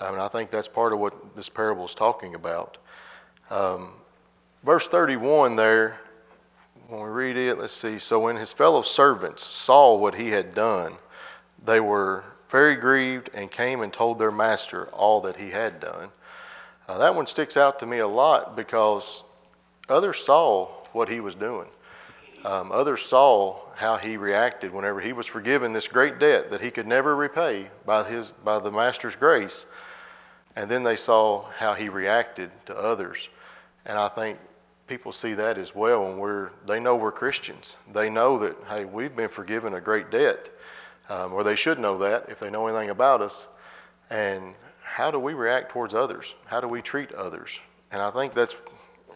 I 0.00 0.10
mean, 0.10 0.20
I 0.20 0.28
think 0.28 0.50
that's 0.50 0.68
part 0.68 0.92
of 0.92 0.98
what 0.98 1.36
this 1.36 1.48
parable 1.48 1.84
is 1.84 1.94
talking 1.94 2.34
about. 2.34 2.78
Um, 3.50 3.92
verse 4.64 4.88
31 4.88 5.56
there, 5.56 5.98
when 6.88 7.00
we 7.00 7.08
read 7.08 7.36
it, 7.36 7.58
let's 7.58 7.72
see. 7.72 7.98
So 7.98 8.20
when 8.20 8.36
his 8.36 8.52
fellow 8.52 8.82
servants 8.82 9.42
saw 9.42 9.96
what 9.96 10.14
he 10.14 10.28
had 10.30 10.54
done, 10.54 10.94
they 11.64 11.80
were 11.80 12.24
very 12.50 12.76
grieved 12.76 13.30
and 13.34 13.50
came 13.50 13.80
and 13.80 13.92
told 13.92 14.18
their 14.18 14.30
master 14.30 14.86
all 14.88 15.22
that 15.22 15.36
he 15.36 15.50
had 15.50 15.80
done. 15.80 16.10
Uh, 16.88 16.98
that 16.98 17.14
one 17.14 17.26
sticks 17.26 17.56
out 17.56 17.80
to 17.80 17.86
me 17.86 17.98
a 17.98 18.06
lot 18.06 18.54
because 18.54 19.24
others 19.88 20.24
saw 20.24 20.66
what 20.92 21.08
he 21.08 21.20
was 21.20 21.34
doing. 21.34 21.68
Um, 22.44 22.70
others 22.72 23.02
saw 23.02 23.58
how 23.74 23.96
he 23.96 24.16
reacted 24.16 24.72
whenever 24.72 25.00
he 25.00 25.12
was 25.12 25.26
forgiven 25.26 25.72
this 25.72 25.88
great 25.88 26.18
debt 26.18 26.50
that 26.50 26.60
he 26.60 26.70
could 26.70 26.86
never 26.86 27.14
repay 27.14 27.68
by 27.84 28.04
his 28.04 28.30
by 28.30 28.58
the 28.58 28.70
master's 28.70 29.16
grace. 29.16 29.66
And 30.54 30.70
then 30.70 30.82
they 30.82 30.96
saw 30.96 31.44
how 31.58 31.74
he 31.74 31.88
reacted 31.88 32.50
to 32.66 32.76
others. 32.76 33.28
And 33.84 33.98
I 33.98 34.08
think 34.08 34.38
people 34.86 35.12
see 35.12 35.34
that 35.34 35.58
as 35.58 35.74
well 35.74 36.06
and 36.06 36.20
we're 36.20 36.50
they 36.66 36.80
know 36.80 36.96
we're 36.96 37.12
Christians. 37.12 37.76
They 37.92 38.08
know 38.08 38.38
that 38.38 38.56
hey, 38.68 38.84
we've 38.84 39.14
been 39.14 39.28
forgiven 39.28 39.74
a 39.74 39.80
great 39.80 40.10
debt. 40.10 40.50
Um, 41.08 41.32
or 41.32 41.44
they 41.44 41.54
should 41.54 41.78
know 41.78 41.98
that 41.98 42.26
if 42.28 42.40
they 42.40 42.50
know 42.50 42.66
anything 42.66 42.90
about 42.90 43.20
us. 43.20 43.48
And 44.10 44.54
how 44.82 45.10
do 45.10 45.18
we 45.18 45.34
react 45.34 45.70
towards 45.70 45.94
others? 45.94 46.34
How 46.46 46.60
do 46.60 46.68
we 46.68 46.82
treat 46.82 47.12
others? 47.12 47.60
And 47.92 48.02
I 48.02 48.10
think 48.10 48.34
that's, 48.34 48.56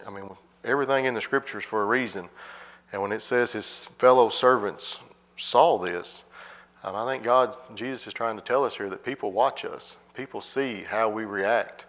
I 0.07 0.11
mean, 0.11 0.29
everything 0.65 1.07
in 1.07 1.15
the 1.15 1.21
scriptures 1.21 1.65
for 1.65 1.83
a 1.83 1.87
reason. 1.87 2.29
And 2.93 3.01
when 3.03 3.13
it 3.13 3.23
says 3.23 3.53
his 3.53 3.85
fellow 3.85 4.29
servants 4.29 4.99
saw 5.37 5.79
this, 5.79 6.25
um, 6.83 6.97
I 6.97 7.07
think 7.07 7.23
God, 7.23 7.57
Jesus 7.75 8.07
is 8.07 8.15
trying 8.15 8.37
to 8.37 8.43
tell 8.43 8.65
us 8.65 8.77
here 8.77 8.89
that 8.91 9.05
people 9.05 9.33
watch 9.33 9.65
us. 9.65 9.97
People 10.15 10.41
see 10.41 10.83
how 10.83 11.11
we 11.11 11.25
react 11.25 11.87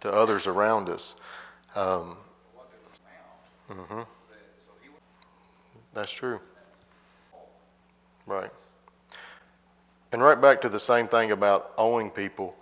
to 0.00 0.12
others 0.12 0.46
around 0.46 0.88
us. 0.88 1.14
Um, 1.74 2.16
mm-hmm. 3.70 4.00
That's 5.94 6.12
true. 6.12 6.40
Right. 8.26 8.50
And 10.10 10.22
right 10.22 10.40
back 10.40 10.62
to 10.62 10.68
the 10.68 10.80
same 10.80 11.08
thing 11.08 11.30
about 11.30 11.72
owing 11.78 12.10
people 12.10 12.56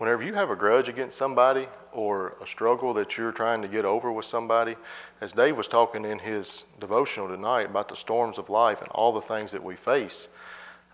whenever 0.00 0.22
you 0.22 0.32
have 0.32 0.48
a 0.48 0.56
grudge 0.56 0.88
against 0.88 1.18
somebody 1.18 1.68
or 1.92 2.34
a 2.40 2.46
struggle 2.46 2.94
that 2.94 3.18
you're 3.18 3.32
trying 3.32 3.60
to 3.60 3.68
get 3.68 3.84
over 3.84 4.10
with 4.10 4.24
somebody, 4.24 4.74
as 5.20 5.34
Dave 5.34 5.54
was 5.54 5.68
talking 5.68 6.06
in 6.06 6.18
his 6.18 6.64
devotional 6.78 7.28
tonight 7.28 7.66
about 7.66 7.86
the 7.86 7.94
storms 7.94 8.38
of 8.38 8.48
life 8.48 8.80
and 8.80 8.88
all 8.92 9.12
the 9.12 9.20
things 9.20 9.52
that 9.52 9.62
we 9.62 9.76
face, 9.76 10.28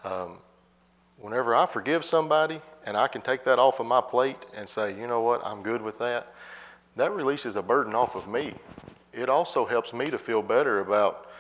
um, 0.03 0.39
whenever 1.21 1.55
I 1.55 1.67
forgive 1.67 2.05
somebody 2.05 2.61
and 2.85 2.97
I 2.97 3.07
can 3.07 3.23
take 3.23 3.45
that 3.45 3.61
off 3.61 3.79
of 3.79 3.87
my 3.87 4.01
plate 4.01 4.45
and 4.57 4.69
say, 4.69 4.99
you 4.99 5.07
know 5.07 5.21
what, 5.21 5.41
I'm 5.47 5.63
good 5.63 5.83
with 5.83 5.99
that, 6.01 6.27
that 6.97 7.13
releases 7.13 7.55
a 7.55 7.63
burden 7.63 7.95
off 7.95 8.17
of 8.17 8.27
me. 8.27 8.55
It 9.13 9.29
also 9.29 9.65
helps 9.65 9.93
me 9.93 10.07
to 10.07 10.19
feel 10.19 10.43
better 10.43 10.81
about 10.81 11.31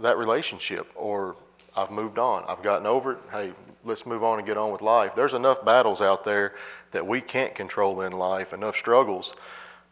that 0.00 0.18
relationship 0.18 0.90
or 0.96 1.36
I've 1.76 1.90
moved 1.90 2.18
on. 2.18 2.44
I've 2.48 2.62
gotten 2.62 2.86
over 2.86 3.12
it. 3.12 3.18
Hey, 3.30 3.52
let's 3.84 4.06
move 4.06 4.22
on 4.24 4.38
and 4.38 4.46
get 4.46 4.56
on 4.56 4.72
with 4.72 4.82
life. 4.82 5.14
There's 5.14 5.34
enough 5.34 5.64
battles 5.64 6.00
out 6.00 6.24
there 6.24 6.54
that 6.90 7.06
we 7.06 7.20
can't 7.20 7.54
control 7.54 8.02
in 8.02 8.12
life, 8.12 8.52
enough 8.52 8.76
struggles. 8.76 9.34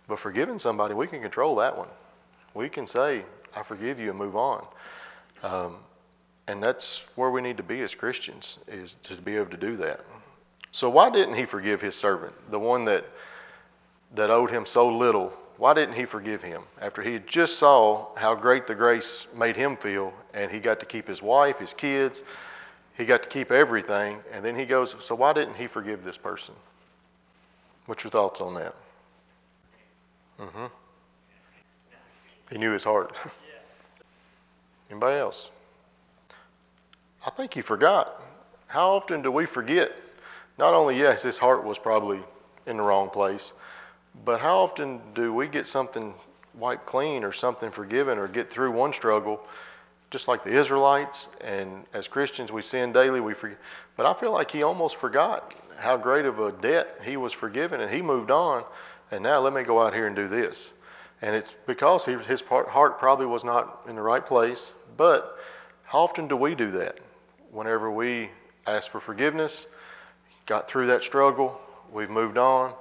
But 0.07 0.19
forgiving 0.19 0.59
somebody, 0.59 0.95
we 0.95 1.07
can 1.07 1.23
control 1.23 1.57
that 1.57 1.77
one. 1.77 1.89
We 2.55 2.69
can 2.69 2.87
say, 2.87 3.25
I 3.57 3.63
forgive 3.63 3.99
you 3.99 4.11
and 4.11 4.19
move 4.19 4.37
on. 4.37 4.67
Um, 5.43 5.77
and 6.47 6.63
that's 6.63 7.09
where 7.17 7.31
we 7.31 7.41
need 7.41 7.57
to 7.59 7.63
be 7.63 7.81
as 7.83 7.95
Christians, 7.95 8.59
is 8.67 8.95
to 8.95 9.17
be 9.23 9.37
able 9.37 9.51
to 9.51 9.57
do 9.57 9.77
that. 9.77 10.01
So 10.73 10.91
why 10.91 11.11
didn't 11.11 11.35
he 11.35 11.45
forgive 11.45 11.81
his 11.81 11.95
servant, 11.95 12.35
the 12.51 12.59
one 12.59 12.85
that 12.87 13.05
that 14.15 14.31
owed 14.31 14.51
him 14.51 14.67
so 14.67 14.89
little 14.89 15.33
why 15.61 15.75
didn't 15.75 15.95
he 15.95 16.07
forgive 16.07 16.43
him? 16.43 16.63
After 16.81 17.03
he 17.03 17.19
just 17.19 17.59
saw 17.59 18.15
how 18.17 18.35
great 18.35 18.67
the 18.67 18.75
grace 18.75 19.29
made 19.37 19.57
him 19.57 19.77
feel, 19.77 20.11
and 20.33 20.51
he 20.51 20.59
got 20.59 20.81
to 20.81 20.87
keep 20.87 21.07
his 21.07 21.21
wife, 21.21 21.59
his 21.59 21.75
kids, 21.75 22.25
he 22.97 23.05
got 23.05 23.23
to 23.25 23.29
keep 23.29 23.53
everything, 23.53 24.21
and 24.33 24.43
then 24.43 24.57
he 24.57 24.65
goes, 24.65 24.97
So 25.01 25.15
why 25.15 25.35
didn't 25.35 25.57
he 25.57 25.67
forgive 25.67 26.03
this 26.03 26.17
person? 26.17 26.55
What's 27.85 28.03
your 28.03 28.11
thoughts 28.11 28.41
on 28.41 28.55
that? 28.55 28.75
Mm-hmm. 30.39 30.67
He 32.51 32.57
knew 32.57 32.73
his 32.73 32.83
heart. 32.83 33.15
Anybody 34.91 35.19
else? 35.19 35.51
I 37.27 37.29
think 37.29 37.53
he 37.53 37.61
forgot. 37.61 38.23
How 38.67 38.93
often 38.93 39.21
do 39.21 39.31
we 39.31 39.45
forget? 39.45 39.93
Not 40.57 40.73
only, 40.73 40.99
yes, 40.99 41.23
his 41.23 41.37
heart 41.37 41.65
was 41.65 41.79
probably 41.79 42.21
in 42.67 42.79
the 42.79 42.83
wrong 42.83 43.11
place, 43.11 43.53
but 44.25 44.41
how 44.41 44.59
often 44.59 45.01
do 45.15 45.33
we 45.33 45.49
get 45.49 45.67
something 45.67 46.15
wiped 46.55 46.87
clean 46.87 47.25
or 47.25 47.33
something 47.33 47.71
forgiven 47.71 48.19
or 48.19 48.29
get 48.29 48.51
through 48.51 48.73
one 48.73 48.93
struggle, 48.93 49.41
just 50.11 50.29
like 50.29 50.43
the 50.45 50.51
Israelites? 50.51 51.29
And 51.41 51.85
as 51.95 52.09
Christians, 52.09 52.53
we 52.53 52.63
sin 52.63 52.93
daily. 52.93 53.21
We 53.21 53.35
forget. 53.35 53.59
But 53.97 54.07
I 54.07 54.15
feel 54.19 54.33
like 54.33 54.51
he 54.51 54.63
almost 54.63 54.97
forgot 54.97 55.55
how 55.79 55.97
great 55.97 56.27
of 56.27 56.39
a 56.41 56.53
debt 56.53 57.01
he 57.05 57.17
was 57.17 57.33
forgiven, 57.33 57.81
and 57.81 57.91
he 57.93 58.03
moved 58.03 58.31
on. 58.31 58.65
And 59.11 59.23
now 59.23 59.41
let 59.41 59.53
me 59.53 59.63
go 59.63 59.81
out 59.81 59.95
here 59.95 60.07
and 60.07 60.15
do 60.15 60.29
this. 60.29 60.75
And 61.23 61.35
it's 61.35 61.55
because 61.67 62.05
he, 62.05 62.15
his 62.15 62.41
heart 62.43 62.99
probably 62.99 63.27
was 63.27 63.45
not 63.45 63.83
in 63.89 63.97
the 63.97 64.03
right 64.03 64.25
place. 64.25 64.75
But 64.97 65.39
how 65.85 66.01
often 66.01 66.29
do 66.29 66.37
we 66.37 66.55
do 66.55 66.71
that? 66.73 66.99
Whenever 67.51 67.91
we 67.91 68.31
ask 68.67 68.91
for 68.91 69.01
forgiveness, 69.01 69.67
got 70.47 70.69
through 70.69 70.87
that 70.87 71.03
struggle, 71.03 71.61
we've 71.93 72.11
moved 72.11 72.39
on 72.39 72.73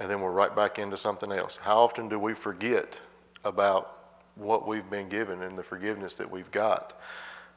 and 0.00 0.10
then 0.10 0.20
we're 0.20 0.30
right 0.30 0.54
back 0.54 0.78
into 0.78 0.96
something 0.96 1.32
else. 1.32 1.56
How 1.56 1.78
often 1.78 2.08
do 2.08 2.18
we 2.18 2.34
forget 2.34 2.98
about 3.44 3.98
what 4.36 4.66
we've 4.66 4.88
been 4.88 5.08
given 5.08 5.42
and 5.42 5.56
the 5.56 5.62
forgiveness 5.62 6.16
that 6.18 6.30
we've 6.30 6.50
got? 6.50 7.00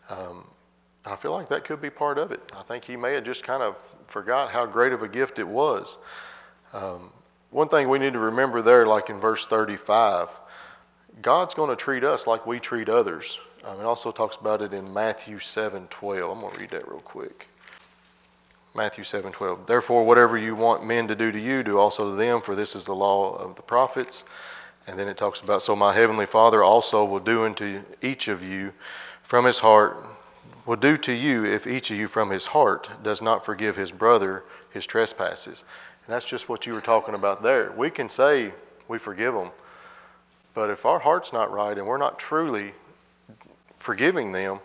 Um, 0.09 0.45
I 1.05 1.15
feel 1.15 1.31
like 1.31 1.49
that 1.49 1.63
could 1.63 1.81
be 1.81 1.89
part 1.89 2.17
of 2.17 2.31
it. 2.31 2.41
I 2.55 2.63
think 2.63 2.83
he 2.83 2.95
may 2.95 3.13
have 3.13 3.23
just 3.23 3.43
kind 3.43 3.63
of 3.63 3.75
forgot 4.07 4.51
how 4.51 4.65
great 4.65 4.93
of 4.93 5.03
a 5.03 5.07
gift 5.07 5.39
it 5.39 5.47
was. 5.47 5.97
Um, 6.73 7.11
one 7.49 7.67
thing 7.67 7.89
we 7.89 7.99
need 7.99 8.13
to 8.13 8.19
remember 8.19 8.61
there, 8.61 8.85
like 8.85 9.09
in 9.09 9.19
verse 9.19 9.45
35, 9.47 10.29
God's 11.21 11.53
going 11.53 11.69
to 11.69 11.75
treat 11.75 12.03
us 12.03 12.27
like 12.27 12.47
we 12.47 12.59
treat 12.59 12.87
others. 12.87 13.39
Um, 13.63 13.79
it 13.79 13.83
also 13.83 14.11
talks 14.11 14.37
about 14.37 14.61
it 14.61 14.73
in 14.73 14.91
Matthew 14.93 15.37
7:12. 15.37 16.31
I'm 16.31 16.39
going 16.39 16.53
to 16.53 16.59
read 16.59 16.69
that 16.71 16.87
real 16.87 17.01
quick. 17.01 17.47
Matthew 18.73 19.03
7:12. 19.03 19.65
Therefore, 19.65 20.05
whatever 20.05 20.37
you 20.37 20.55
want 20.55 20.85
men 20.85 21.09
to 21.09 21.15
do 21.15 21.31
to 21.31 21.39
you, 21.39 21.61
do 21.61 21.77
also 21.77 22.09
to 22.09 22.15
them, 22.15 22.41
for 22.41 22.55
this 22.55 22.75
is 22.75 22.85
the 22.85 22.95
law 22.95 23.35
of 23.35 23.55
the 23.55 23.61
prophets. 23.61 24.23
And 24.87 24.97
then 24.97 25.07
it 25.07 25.17
talks 25.17 25.41
about, 25.41 25.61
so 25.61 25.75
my 25.75 25.93
heavenly 25.93 26.25
Father 26.25 26.63
also 26.63 27.05
will 27.05 27.19
do 27.19 27.45
unto 27.45 27.81
each 28.01 28.27
of 28.27 28.41
you 28.41 28.73
from 29.23 29.45
his 29.45 29.59
heart, 29.59 29.97
will 30.65 30.77
do 30.77 30.97
to 30.97 31.11
you 31.11 31.45
if 31.45 31.67
each 31.67 31.91
of 31.91 31.97
you 31.97 32.07
from 32.07 32.29
his 32.29 32.45
heart 32.45 32.89
does 33.03 33.21
not 33.21 33.45
forgive 33.45 33.75
his 33.75 33.91
brother 33.91 34.43
his 34.71 34.85
trespasses. 34.87 35.65
And 36.05 36.15
that's 36.15 36.25
just 36.25 36.49
what 36.49 36.65
you 36.65 36.73
were 36.73 36.81
talking 36.81 37.13
about 37.13 37.43
there. 37.43 37.71
We 37.71 37.89
can 37.89 38.09
say 38.09 38.53
we 38.87 38.97
forgive 38.97 39.33
them, 39.33 39.51
but 40.53 40.69
if 40.69 40.85
our 40.85 40.99
heart's 40.99 41.33
not 41.33 41.51
right 41.51 41.77
and 41.77 41.85
we're 41.85 41.97
not 41.97 42.17
truly 42.17 42.73
forgiving 43.77 44.31
them, 44.31 44.59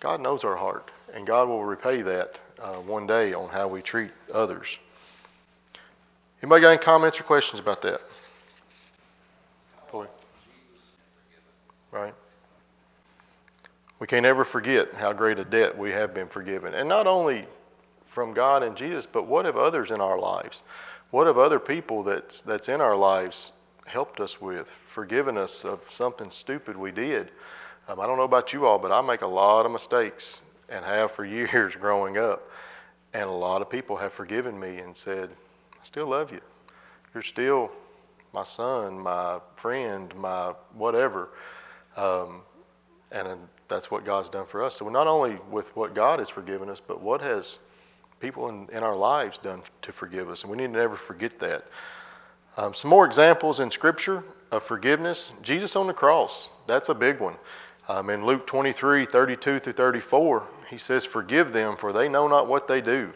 God 0.00 0.20
knows 0.20 0.44
our 0.44 0.56
heart, 0.56 0.90
and 1.14 1.26
God 1.26 1.48
will 1.48 1.64
repay 1.64 2.02
that 2.02 2.40
uh, 2.62 2.76
one 2.76 3.06
day 3.06 3.34
on 3.34 3.48
how 3.48 3.68
we 3.68 3.82
treat 3.82 4.10
others. 4.32 4.78
Anybody 6.42 6.62
got 6.62 6.70
any 6.70 6.78
comments 6.78 7.20
or 7.20 7.24
questions 7.24 7.60
about 7.60 7.82
that? 7.82 8.00
Boy. 9.90 10.06
Right. 11.90 12.14
We 13.98 14.06
can't 14.06 14.26
ever 14.26 14.44
forget 14.44 14.94
how 14.94 15.12
great 15.12 15.38
a 15.38 15.44
debt 15.44 15.76
we 15.76 15.92
have 15.92 16.14
been 16.14 16.28
forgiven. 16.28 16.74
And 16.74 16.88
not 16.88 17.06
only 17.06 17.46
from 18.06 18.34
God 18.34 18.62
and 18.62 18.76
Jesus, 18.76 19.06
but 19.06 19.26
what 19.26 19.44
have 19.44 19.56
others 19.56 19.90
in 19.90 20.00
our 20.00 20.18
lives? 20.18 20.62
What 21.10 21.26
have 21.26 21.38
other 21.38 21.60
people 21.60 22.02
that's, 22.02 22.42
that's 22.42 22.68
in 22.68 22.80
our 22.80 22.96
lives 22.96 23.52
helped 23.86 24.20
us 24.20 24.40
with, 24.40 24.70
forgiven 24.88 25.36
us 25.36 25.64
of 25.64 25.80
something 25.90 26.30
stupid 26.30 26.76
we 26.76 26.90
did? 26.90 27.30
Um, 27.88 28.00
I 28.00 28.06
don't 28.06 28.16
know 28.16 28.24
about 28.24 28.52
you 28.52 28.66
all, 28.66 28.78
but 28.78 28.92
I 28.92 29.00
make 29.02 29.22
a 29.22 29.26
lot 29.26 29.66
of 29.66 29.72
mistakes 29.72 30.42
and 30.72 30.84
have 30.84 31.10
for 31.10 31.24
years 31.26 31.76
growing 31.76 32.18
up. 32.18 32.50
And 33.14 33.28
a 33.28 33.32
lot 33.32 33.62
of 33.62 33.68
people 33.68 33.96
have 33.96 34.12
forgiven 34.12 34.58
me 34.58 34.78
and 34.78 34.96
said, 34.96 35.28
I 35.74 35.84
still 35.84 36.06
love 36.06 36.32
you. 36.32 36.40
You're 37.14 37.22
still 37.22 37.70
my 38.32 38.44
son, 38.44 38.98
my 38.98 39.38
friend, 39.54 40.14
my 40.16 40.54
whatever. 40.72 41.28
Um, 41.96 42.40
and 43.10 43.38
that's 43.68 43.90
what 43.90 44.04
God's 44.04 44.30
done 44.30 44.46
for 44.46 44.62
us. 44.62 44.76
So 44.76 44.88
not 44.88 45.06
only 45.06 45.36
with 45.50 45.74
what 45.76 45.94
God 45.94 46.18
has 46.18 46.30
forgiven 46.30 46.70
us, 46.70 46.80
but 46.80 47.02
what 47.02 47.20
has 47.20 47.58
people 48.20 48.48
in, 48.48 48.68
in 48.72 48.82
our 48.82 48.96
lives 48.96 49.36
done 49.36 49.60
to 49.82 49.92
forgive 49.92 50.30
us. 50.30 50.42
And 50.42 50.50
we 50.50 50.56
need 50.56 50.68
to 50.68 50.78
never 50.78 50.96
forget 50.96 51.38
that. 51.40 51.64
Um, 52.56 52.72
some 52.72 52.90
more 52.90 53.04
examples 53.04 53.60
in 53.60 53.70
Scripture 53.70 54.24
of 54.50 54.62
forgiveness. 54.62 55.32
Jesus 55.42 55.76
on 55.76 55.86
the 55.86 55.94
cross, 55.94 56.50
that's 56.66 56.88
a 56.88 56.94
big 56.94 57.18
one. 57.20 57.34
Um, 57.88 58.10
in 58.10 58.24
Luke 58.24 58.46
23, 58.46 59.04
32 59.04 59.58
through 59.58 59.72
34, 59.72 60.46
he 60.72 60.78
says, 60.78 61.04
Forgive 61.04 61.52
them, 61.52 61.76
for 61.76 61.92
they 61.92 62.08
know 62.08 62.26
not 62.28 62.48
what 62.48 62.66
they 62.66 62.80
do. 62.80 63.12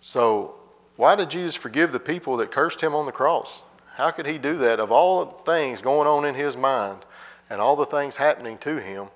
So, 0.00 0.56
why 0.96 1.14
did 1.14 1.30
Jesus 1.30 1.54
forgive 1.54 1.92
the 1.92 2.00
people 2.00 2.38
that 2.38 2.50
cursed 2.50 2.80
him 2.80 2.96
on 2.96 3.06
the 3.06 3.12
cross? 3.12 3.62
How 3.94 4.10
could 4.10 4.26
he 4.26 4.38
do 4.38 4.56
that? 4.58 4.80
Of 4.80 4.90
all 4.90 5.24
the 5.24 5.42
things 5.44 5.80
going 5.80 6.08
on 6.08 6.24
in 6.24 6.34
his 6.34 6.56
mind 6.56 7.04
and 7.48 7.60
all 7.60 7.76
the 7.76 7.86
things 7.86 8.16
happening 8.16 8.58
to 8.58 8.80
him, 8.80 9.06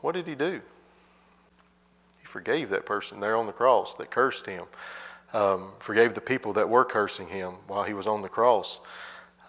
what 0.00 0.12
did 0.14 0.26
he 0.26 0.34
do? 0.34 0.62
He 2.20 2.26
forgave 2.26 2.70
that 2.70 2.86
person 2.86 3.20
there 3.20 3.36
on 3.36 3.44
the 3.44 3.52
cross 3.52 3.94
that 3.96 4.10
cursed 4.10 4.46
him. 4.46 4.64
um, 5.34 5.72
forgave 5.80 6.14
the 6.14 6.20
people 6.20 6.54
that 6.54 6.68
were 6.68 6.84
cursing 6.84 7.28
him 7.28 7.54
while 7.66 7.84
he 7.84 7.94
was 7.94 8.06
on 8.06 8.22
the 8.22 8.28
cross. 8.28 8.80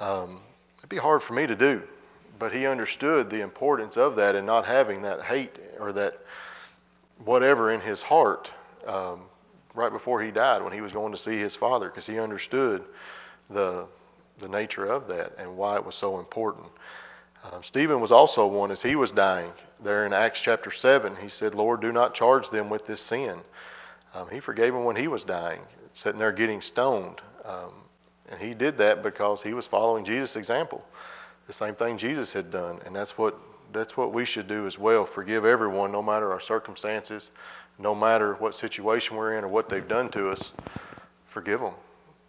Um, 0.02 0.40
it'd 0.78 0.90
be 0.90 0.98
hard 0.98 1.24
for 1.24 1.34
me 1.34 1.48
to 1.48 1.56
do, 1.56 1.82
but 2.40 2.52
he 2.52 2.66
understood 2.66 3.30
the 3.30 3.42
importance 3.42 3.96
of 3.96 4.18
that 4.18 4.36
and 4.36 4.46
not 4.46 4.66
having 4.66 5.04
that 5.04 5.22
hate 5.24 5.60
or 5.80 5.94
that 5.94 6.20
whatever 7.26 7.72
in 7.72 7.82
his 7.82 8.02
heart 8.02 8.52
um, 8.86 9.22
right 9.74 9.92
before 9.92 10.22
he 10.22 10.32
died 10.32 10.62
when 10.62 10.74
he 10.74 10.82
was 10.82 10.92
going 10.92 11.12
to 11.12 11.18
see 11.18 11.38
his 11.38 11.56
father 11.56 11.88
because 11.88 12.06
he 12.06 12.20
understood 12.20 12.84
the 13.50 13.86
the 14.40 14.48
nature 14.48 14.86
of 14.86 15.08
that 15.08 15.34
and 15.38 15.58
why 15.58 15.76
it 15.76 15.86
was 15.86 15.96
so 15.96 16.20
important. 16.20 16.66
Um, 17.52 17.64
Stephen 17.64 18.02
was 18.02 18.12
also 18.12 18.48
one 18.48 18.72
as 18.72 18.82
he 18.82 18.96
was 18.96 19.12
dying. 19.12 19.52
There 19.84 20.06
in 20.06 20.14
Acts 20.14 20.42
chapter 20.42 20.72
7, 20.72 21.16
he 21.16 21.30
said, 21.30 21.56
Lord, 21.56 21.82
do 21.82 21.92
not 21.92 22.14
charge 22.14 22.50
them 22.50 22.70
with 22.70 22.86
this 22.86 23.02
sin. 23.02 23.40
Um, 24.14 24.28
he 24.30 24.40
forgave 24.40 24.74
him 24.74 24.84
when 24.84 24.96
he 24.96 25.08
was 25.08 25.24
dying, 25.24 25.62
sitting 25.94 26.20
there 26.20 26.32
getting 26.32 26.62
stoned. 26.62 27.22
Um, 27.46 27.72
and 28.30 28.40
he 28.40 28.54
did 28.54 28.78
that 28.78 29.04
because 29.04 29.42
he 29.42 29.54
was 29.54 29.68
following 29.68 30.04
Jesus' 30.04 30.36
example, 30.36 30.86
the 31.46 31.54
same 31.54 31.76
thing 31.76 31.98
Jesus 31.98 32.34
had 32.34 32.52
done. 32.52 32.80
And 32.86 32.96
that's 32.96 33.18
what 33.18 33.38
that's 33.74 33.98
what 33.98 34.14
we 34.14 34.26
should 34.26 34.48
do 34.48 34.66
as 34.68 34.80
well. 34.80 35.06
Forgive 35.06 35.46
everyone, 35.46 35.92
no 35.92 36.02
matter 36.02 36.32
our 36.32 36.40
circumstances, 36.40 37.32
no 37.80 37.96
matter 37.96 38.36
what 38.36 38.56
situation 38.56 39.18
we're 39.18 39.38
in 39.38 39.44
or 39.44 39.48
what 39.48 39.70
they've 39.70 39.88
done 39.88 40.10
to 40.10 40.30
us. 40.30 40.54
Forgive 41.28 41.60
them, 41.60 41.74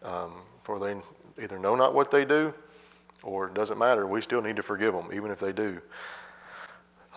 um, 0.02 0.33
for 0.64 0.78
they 0.78 0.97
either 1.42 1.59
know 1.59 1.76
not 1.76 1.95
what 1.95 2.11
they 2.11 2.25
do, 2.25 2.52
or 3.23 3.47
it 3.49 3.54
doesn't 3.54 3.78
matter. 3.78 4.07
We 4.07 4.21
still 4.23 4.42
need 4.42 4.57
to 4.57 4.62
forgive 4.62 4.95
them, 4.95 5.11
even 5.12 5.30
if 5.30 5.40
they 5.40 5.52
do. 5.52 5.80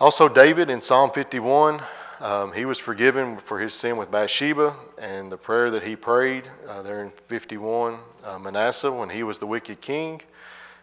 Also, 0.00 0.28
David 0.28 0.70
in 0.70 0.80
Psalm 0.82 1.10
51, 1.10 1.80
um, 2.20 2.52
he 2.52 2.64
was 2.64 2.78
forgiven 2.78 3.38
for 3.38 3.58
his 3.58 3.74
sin 3.74 3.96
with 3.96 4.10
Bathsheba 4.10 4.76
and 4.98 5.30
the 5.30 5.36
prayer 5.36 5.70
that 5.72 5.82
he 5.82 5.96
prayed 5.96 6.48
uh, 6.68 6.82
there 6.82 7.04
in 7.04 7.10
51. 7.28 7.98
Uh, 8.24 8.38
Manasseh, 8.38 8.92
when 8.92 9.08
he 9.08 9.22
was 9.22 9.38
the 9.38 9.46
wicked 9.46 9.80
king, 9.80 10.20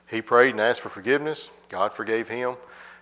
he 0.09 0.21
prayed 0.21 0.51
and 0.51 0.61
asked 0.61 0.81
for 0.81 0.89
forgiveness. 0.89 1.49
God 1.69 1.93
forgave 1.93 2.27
him. 2.27 2.55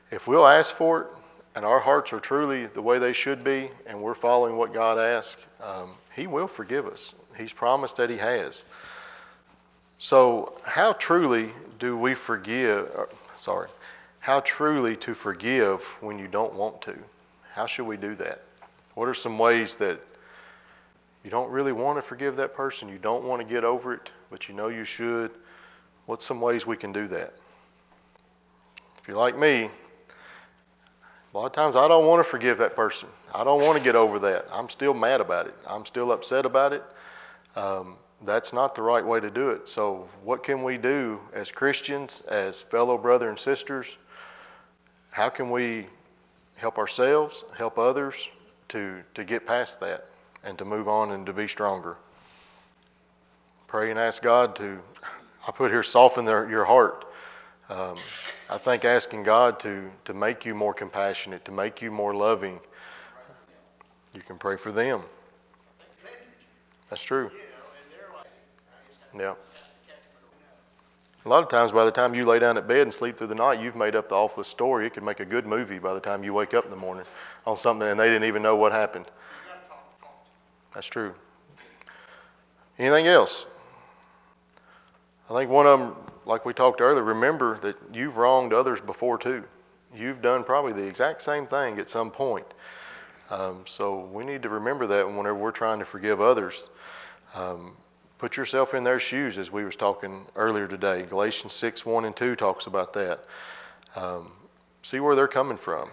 If 0.09 0.27
we'll 0.27 0.47
ask 0.47 0.73
for 0.73 1.01
it, 1.01 1.07
and 1.55 1.65
our 1.65 1.79
hearts 1.79 2.13
are 2.13 2.19
truly 2.19 2.67
the 2.67 2.81
way 2.81 2.99
they 2.99 3.13
should 3.13 3.43
be, 3.43 3.69
and 3.87 3.99
we're 3.99 4.13
following 4.13 4.57
what 4.57 4.73
God 4.73 4.99
asks, 4.99 5.47
um, 5.61 5.91
He 6.15 6.27
will 6.27 6.47
forgive 6.47 6.85
us. 6.85 7.15
He's 7.35 7.51
promised 7.51 7.97
that 7.97 8.09
He 8.09 8.17
has. 8.17 8.63
So, 9.97 10.53
how 10.63 10.93
truly 10.93 11.49
do 11.79 11.97
we 11.97 12.13
forgive? 12.13 12.89
Uh, 12.95 13.05
sorry, 13.35 13.69
how 14.19 14.41
truly 14.41 14.95
to 14.97 15.15
forgive 15.15 15.81
when 15.99 16.19
you 16.19 16.27
don't 16.27 16.53
want 16.53 16.81
to? 16.83 16.97
How 17.53 17.65
should 17.65 17.87
we 17.87 17.97
do 17.97 18.13
that? 18.15 18.43
What 18.93 19.07
are 19.07 19.15
some 19.15 19.39
ways 19.39 19.77
that 19.77 19.99
you 21.23 21.31
don't 21.31 21.49
really 21.49 21.71
want 21.71 21.97
to 21.97 22.01
forgive 22.01 22.35
that 22.35 22.53
person? 22.53 22.87
You 22.87 22.99
don't 22.99 23.23
want 23.23 23.41
to 23.41 23.47
get 23.47 23.63
over 23.63 23.95
it, 23.95 24.11
but 24.29 24.47
you 24.47 24.53
know 24.53 24.67
you 24.67 24.83
should. 24.83 25.31
What's 26.05 26.23
some 26.23 26.39
ways 26.39 26.65
we 26.65 26.77
can 26.77 26.93
do 26.93 27.07
that? 27.07 27.33
If 29.01 29.07
you're 29.07 29.17
like 29.17 29.37
me, 29.37 29.71
a 31.37 31.41
lot 31.41 31.45
of 31.45 31.51
times 31.51 31.75
I 31.75 31.87
don't 31.87 32.07
want 32.07 32.19
to 32.19 32.23
forgive 32.23 32.57
that 32.57 32.75
person. 32.75 33.07
I 33.33 33.43
don't 33.43 33.61
want 33.61 33.77
to 33.77 33.83
get 33.83 33.95
over 33.95 34.17
that. 34.17 34.47
I'm 34.51 34.69
still 34.69 34.95
mad 34.95 35.21
about 35.21 35.45
it. 35.45 35.53
I'm 35.67 35.85
still 35.85 36.11
upset 36.11 36.47
about 36.47 36.73
it. 36.73 36.83
Um, 37.55 37.95
that's 38.25 38.53
not 38.53 38.73
the 38.73 38.81
right 38.81 39.05
way 39.05 39.19
to 39.19 39.29
do 39.29 39.51
it. 39.51 39.69
So, 39.69 40.09
what 40.23 40.41
can 40.41 40.63
we 40.63 40.79
do 40.79 41.19
as 41.33 41.51
Christians, 41.51 42.21
as 42.21 42.59
fellow 42.59 42.97
brother 42.97 43.29
and 43.29 43.37
sisters? 43.37 43.97
How 45.11 45.29
can 45.29 45.51
we 45.51 45.85
help 46.55 46.79
ourselves, 46.79 47.45
help 47.55 47.77
others 47.77 48.27
to, 48.69 49.03
to 49.13 49.23
get 49.23 49.45
past 49.45 49.79
that 49.81 50.05
and 50.43 50.57
to 50.57 50.65
move 50.65 50.87
on 50.87 51.11
and 51.11 51.27
to 51.27 51.33
be 51.33 51.47
stronger? 51.47 51.97
Pray 53.67 53.91
and 53.91 53.99
ask 53.99 54.23
God 54.23 54.55
to, 54.55 54.79
I 55.47 55.51
put 55.51 55.69
here, 55.69 55.83
soften 55.83 56.25
their, 56.25 56.49
your 56.49 56.65
heart. 56.65 57.05
Um, 57.69 57.97
I 58.49 58.57
think 58.57 58.85
asking 58.85 59.23
God 59.23 59.59
to, 59.61 59.89
to 60.05 60.13
make 60.13 60.45
you 60.45 60.55
more 60.55 60.73
compassionate, 60.73 61.43
to 61.45 61.51
make 61.51 61.81
you 61.81 61.91
more 61.91 62.13
loving, 62.13 62.59
you 64.13 64.21
can 64.21 64.37
pray 64.37 64.55
for 64.55 64.71
them. 64.71 65.01
That's 66.89 67.03
true. 67.03 67.29
Yeah. 69.17 69.33
A 71.25 71.27
lot 71.27 71.43
of 71.43 71.49
times, 71.49 71.73
by 71.73 71.83
the 71.83 71.91
time 71.91 72.15
you 72.15 72.25
lay 72.25 72.39
down 72.39 72.57
at 72.57 72.69
bed 72.69 72.83
and 72.83 72.93
sleep 72.93 73.17
through 73.17 73.27
the 73.27 73.35
night, 73.35 73.59
you've 73.59 73.75
made 73.75 73.97
up 73.97 74.07
the 74.07 74.15
awfulest 74.15 74.49
story. 74.49 74.87
It 74.87 74.93
could 74.93 75.03
make 75.03 75.19
a 75.19 75.25
good 75.25 75.45
movie 75.45 75.77
by 75.77 75.93
the 75.93 75.99
time 75.99 76.23
you 76.23 76.33
wake 76.33 76.53
up 76.53 76.63
in 76.63 76.69
the 76.69 76.77
morning 76.77 77.05
on 77.45 77.57
something 77.57 77.85
and 77.85 77.99
they 77.99 78.07
didn't 78.07 78.23
even 78.23 78.41
know 78.41 78.55
what 78.55 78.71
happened. 78.71 79.07
That's 80.73 80.87
true. 80.87 81.13
Anything 82.79 83.07
else? 83.07 83.47
I 85.29 85.33
think 85.33 85.51
one 85.51 85.67
of 85.67 85.79
them, 85.79 85.95
like 86.27 86.45
we 86.45 86.53
talked 86.53 86.81
earlier, 86.81 87.03
remember 87.03 87.57
that 87.59 87.75
you've 87.91 88.17
wronged 88.17 88.53
others 88.53 88.79
before 88.79 89.17
too. 89.17 89.43
You've 89.95 90.21
done 90.21 90.43
probably 90.43 90.73
the 90.73 90.85
exact 90.85 91.21
same 91.21 91.47
thing 91.47 91.79
at 91.79 91.89
some 91.89 92.11
point. 92.11 92.45
Um, 93.29 93.63
so 93.65 94.01
we 94.11 94.23
need 94.23 94.43
to 94.43 94.49
remember 94.49 94.85
that 94.87 95.07
whenever 95.07 95.35
we're 95.35 95.51
trying 95.51 95.79
to 95.79 95.85
forgive 95.85 96.21
others. 96.21 96.69
Um, 97.33 97.73
Put 98.17 98.35
yourself 98.35 98.73
in 98.73 98.83
their 98.83 98.99
shoes, 98.99 99.37
as 99.37 99.51
we 99.51 99.63
was 99.63 99.75
talking 99.75 100.25
earlier 100.35 100.67
today. 100.67 101.03
Galatians 101.03 101.53
6, 101.53 101.85
1 101.85 102.05
and 102.05 102.15
2 102.15 102.35
talks 102.35 102.65
about 102.65 102.93
that. 102.93 103.19
Um, 103.95 104.31
see 104.81 104.99
where 104.99 105.15
they're 105.15 105.27
coming 105.27 105.57
from 105.57 105.89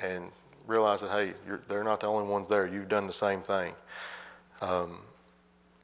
and 0.00 0.30
realize 0.68 1.00
that, 1.00 1.10
hey, 1.10 1.32
they're 1.66 1.82
not 1.82 1.98
the 1.98 2.06
only 2.06 2.30
ones 2.30 2.48
there. 2.48 2.66
You've 2.66 2.88
done 2.88 3.08
the 3.08 3.12
same 3.12 3.40
thing. 3.40 3.74
Um, 4.60 5.00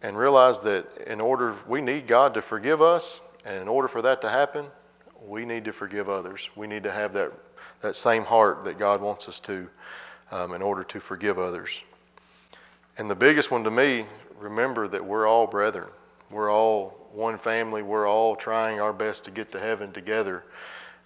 and 0.00 0.16
realize 0.16 0.60
that 0.60 0.86
in 1.08 1.20
order, 1.20 1.56
we 1.66 1.80
need 1.80 2.06
God 2.06 2.34
to 2.34 2.42
forgive 2.42 2.80
us, 2.80 3.20
and 3.48 3.56
in 3.56 3.66
order 3.66 3.88
for 3.88 4.02
that 4.02 4.20
to 4.20 4.28
happen, 4.28 4.66
we 5.26 5.46
need 5.46 5.64
to 5.64 5.72
forgive 5.72 6.10
others. 6.10 6.50
We 6.54 6.66
need 6.66 6.82
to 6.82 6.92
have 6.92 7.14
that, 7.14 7.32
that 7.80 7.96
same 7.96 8.22
heart 8.22 8.64
that 8.64 8.78
God 8.78 9.00
wants 9.00 9.26
us 9.26 9.40
to 9.40 9.66
um, 10.30 10.52
in 10.52 10.60
order 10.60 10.84
to 10.84 11.00
forgive 11.00 11.38
others. 11.38 11.82
And 12.98 13.10
the 13.10 13.14
biggest 13.14 13.50
one 13.50 13.64
to 13.64 13.70
me 13.70 14.04
remember 14.38 14.86
that 14.88 15.02
we're 15.02 15.26
all 15.26 15.46
brethren. 15.46 15.88
We're 16.30 16.52
all 16.52 17.08
one 17.14 17.38
family. 17.38 17.82
We're 17.82 18.06
all 18.06 18.36
trying 18.36 18.80
our 18.80 18.92
best 18.92 19.24
to 19.24 19.30
get 19.30 19.50
to 19.52 19.58
heaven 19.58 19.92
together 19.92 20.44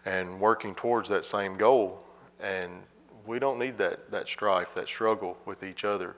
and 0.05 0.41
working 0.41 0.75
towards 0.75 1.09
that 1.11 1.25
same 1.25 1.57
goal. 1.57 2.05
And 2.41 2.73
we 3.25 3.39
don't 3.39 3.61
need 3.61 3.79
that, 3.79 4.11
that 4.11 4.29
strife, 4.29 4.75
that 4.75 4.89
struggle 4.89 5.39
with 5.47 5.63
each 5.63 5.85
other. 5.85 6.17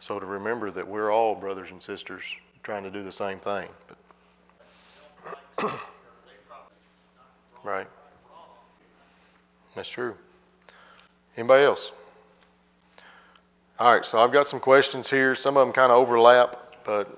So 0.00 0.18
to 0.18 0.24
remember 0.24 0.70
that 0.70 0.88
we're 0.88 1.12
all 1.12 1.34
brothers 1.34 1.72
and 1.72 1.82
sisters 1.82 2.24
trying 2.62 2.84
to 2.84 2.90
do 2.90 3.02
the 3.02 3.12
same 3.12 3.38
thing. 3.38 3.68
But 3.86 3.98
right. 7.64 7.86
That's 9.74 9.90
true. 9.90 10.14
Anybody 11.36 11.64
else? 11.64 11.92
All 13.78 13.94
right, 13.94 14.04
so 14.04 14.18
I've 14.18 14.32
got 14.32 14.46
some 14.46 14.58
questions 14.58 15.08
here. 15.08 15.34
Some 15.34 15.56
of 15.56 15.66
them 15.66 15.72
kind 15.72 15.92
of 15.92 15.98
overlap, 15.98 16.56
but 16.84 17.08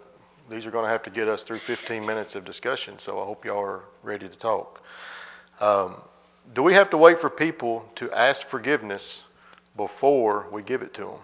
these 0.50 0.66
are 0.66 0.70
going 0.70 0.85
to 0.85 0.90
have 0.90 1.03
to 1.05 1.11
get 1.11 1.26
us 1.26 1.44
through 1.44 1.59
15 1.59 2.05
minutes 2.05 2.35
of 2.35 2.44
discussion, 2.44 2.98
so 2.98 3.20
I 3.20 3.24
hope 3.24 3.44
y'all 3.44 3.61
are 3.64 3.81
ready 4.03 4.29
to 4.29 4.37
talk. 4.37 4.83
Um, 5.61 5.96
do 6.55 6.62
we 6.62 6.74
have 6.74 6.90
to 6.90 6.98
wait 6.98 7.18
for 7.18 7.31
people 7.31 7.88
to 7.94 8.11
ask 8.12 8.46
forgiveness 8.46 9.24
before 9.76 10.46
we 10.50 10.62
give 10.62 10.83
it 10.83 10.92
to 10.94 11.03
them? 11.03 11.20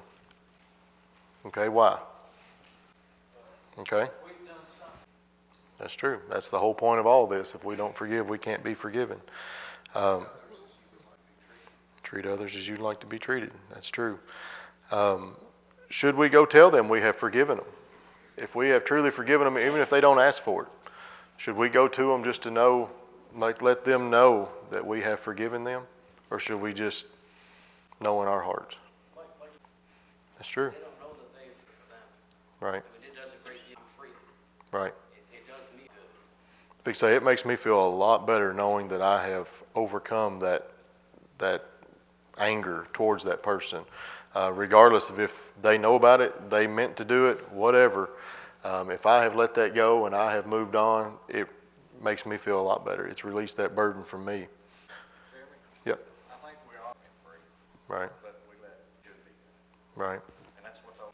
Okay, 1.46 1.68
why? 1.68 1.98
Okay. 3.78 4.08
That's 5.78 5.94
true. 5.94 6.20
That's 6.30 6.48
the 6.48 6.58
whole 6.58 6.74
point 6.74 7.00
of 7.00 7.06
all 7.06 7.26
this. 7.26 7.54
If 7.54 7.64
we 7.64 7.76
don't 7.76 7.94
forgive, 7.94 8.28
we 8.28 8.38
can't 8.38 8.64
be 8.64 8.74
forgiven. 8.74 9.20
Um, 9.94 10.26
treat 12.02 12.26
others 12.26 12.56
as 12.56 12.66
you'd 12.66 12.80
like 12.80 13.00
to 13.00 13.06
be 13.06 13.18
treated. 13.18 13.50
That's 13.70 13.88
true. 13.88 14.18
Um, 14.90 15.36
should 15.90 16.14
we 16.14 16.28
go 16.28 16.46
tell 16.46 16.70
them 16.70 16.88
we 16.88 17.00
have 17.00 17.16
forgiven 17.16 17.58
them? 17.58 17.66
If 18.36 18.54
we 18.54 18.68
have 18.70 18.84
truly 18.84 19.10
forgiven 19.10 19.44
them, 19.44 19.58
even 19.58 19.80
if 19.80 19.90
they 19.90 20.00
don't 20.00 20.18
ask 20.18 20.42
for 20.42 20.62
it, 20.62 20.68
should 21.36 21.56
we 21.56 21.68
go 21.68 21.88
to 21.88 22.06
them 22.06 22.24
just 22.24 22.42
to 22.44 22.50
know, 22.50 22.90
like 23.34 23.62
let 23.62 23.84
them 23.84 24.10
know 24.10 24.48
that 24.70 24.86
we 24.86 25.00
have 25.02 25.20
forgiven 25.20 25.64
them? 25.64 25.82
Or 26.30 26.38
should 26.38 26.60
we 26.60 26.72
just 26.72 27.06
know 28.00 28.22
in 28.22 28.28
our 28.28 28.40
hearts? 28.40 28.76
That's 30.36 30.48
true. 30.48 30.72
Right. 32.60 32.82
Right. 34.72 34.92
Say 36.94 37.14
it 37.14 37.22
makes 37.22 37.44
me 37.44 37.56
feel 37.56 37.86
a 37.86 37.88
lot 37.88 38.26
better 38.26 38.52
knowing 38.52 38.88
that 38.88 39.02
I 39.02 39.26
have 39.28 39.48
overcome 39.74 40.40
that 40.40 40.70
that 41.38 41.64
anger 42.38 42.86
towards 42.92 43.24
that 43.24 43.42
person 43.42 43.84
uh, 44.36 44.52
regardless 44.52 45.08
of 45.08 45.18
if 45.18 45.52
they 45.62 45.78
know 45.78 45.94
about 45.94 46.20
it, 46.20 46.50
they 46.50 46.66
meant 46.66 46.94
to 46.96 47.04
do 47.06 47.28
it, 47.28 47.38
whatever. 47.50 48.10
Um, 48.64 48.90
if 48.90 49.06
I 49.06 49.22
have 49.22 49.34
let 49.34 49.54
that 49.54 49.74
go 49.74 50.04
and 50.04 50.14
I 50.14 50.32
have 50.32 50.46
moved 50.46 50.76
on, 50.76 51.14
it 51.28 51.48
makes 52.02 52.26
me 52.26 52.36
feel 52.36 52.60
a 52.60 52.62
lot 52.62 52.84
better. 52.84 53.06
It's 53.06 53.24
released 53.24 53.56
that 53.56 53.74
burden 53.74 54.04
from 54.04 54.26
me. 54.26 54.46
Yep. 55.86 55.98
I 56.30 56.46
think 56.46 56.58
we 56.68 56.76
are 56.76 56.94
free. 57.24 57.38
Right. 57.88 58.10
But 58.22 58.38
we 58.50 58.56
let 58.62 58.78
be. 59.02 59.10
Right. 59.94 60.20
And 60.58 60.64
that's 60.66 60.80
what 60.84 61.12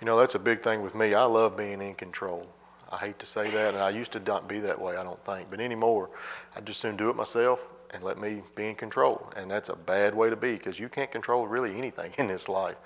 You 0.00 0.06
know, 0.06 0.16
that's 0.18 0.34
a 0.34 0.38
big 0.38 0.62
thing 0.62 0.80
with 0.80 0.94
me. 0.94 1.12
I 1.12 1.24
love 1.24 1.54
being 1.54 1.82
in 1.82 1.94
control. 1.94 2.46
I 2.92 2.98
hate 2.98 3.18
to 3.20 3.26
say 3.26 3.50
that, 3.50 3.72
and 3.72 3.82
I 3.82 3.88
used 3.88 4.12
to 4.12 4.20
not 4.20 4.46
be 4.48 4.60
that 4.60 4.78
way, 4.78 4.96
I 4.96 5.02
don't 5.02 5.22
think. 5.24 5.48
But 5.50 5.60
anymore, 5.60 6.10
I 6.54 6.60
just 6.60 6.78
soon 6.78 6.96
do 6.96 7.08
it 7.08 7.16
myself 7.16 7.66
and 7.90 8.02
let 8.02 8.18
me 8.18 8.42
be 8.54 8.68
in 8.68 8.74
control. 8.74 9.32
And 9.34 9.50
that's 9.50 9.70
a 9.70 9.76
bad 9.76 10.14
way 10.14 10.28
to 10.28 10.36
be 10.36 10.52
because 10.52 10.78
you 10.78 10.90
can't 10.90 11.10
control 11.10 11.46
really 11.46 11.76
anything 11.76 12.12
in 12.18 12.28
this 12.28 12.50
life. 12.50 12.76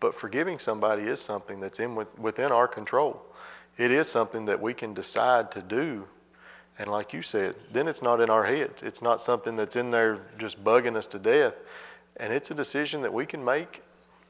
But 0.00 0.14
forgiving 0.14 0.58
somebody 0.58 1.04
is 1.04 1.20
something 1.20 1.60
that's 1.60 1.78
in 1.78 1.94
with, 1.94 2.18
within 2.18 2.50
our 2.50 2.66
control. 2.66 3.24
It 3.78 3.92
is 3.92 4.08
something 4.08 4.46
that 4.46 4.60
we 4.60 4.74
can 4.74 4.94
decide 4.94 5.52
to 5.52 5.62
do. 5.62 6.06
And 6.78 6.90
like 6.90 7.12
you 7.12 7.22
said, 7.22 7.54
then 7.72 7.86
it's 7.86 8.02
not 8.02 8.20
in 8.20 8.30
our 8.30 8.44
heads. 8.44 8.82
It's 8.82 9.00
not 9.00 9.22
something 9.22 9.54
that's 9.54 9.76
in 9.76 9.92
there 9.92 10.18
just 10.38 10.62
bugging 10.62 10.96
us 10.96 11.06
to 11.08 11.20
death. 11.20 11.54
And 12.16 12.32
it's 12.32 12.50
a 12.50 12.54
decision 12.54 13.02
that 13.02 13.12
we 13.12 13.26
can 13.26 13.44
make, 13.44 13.80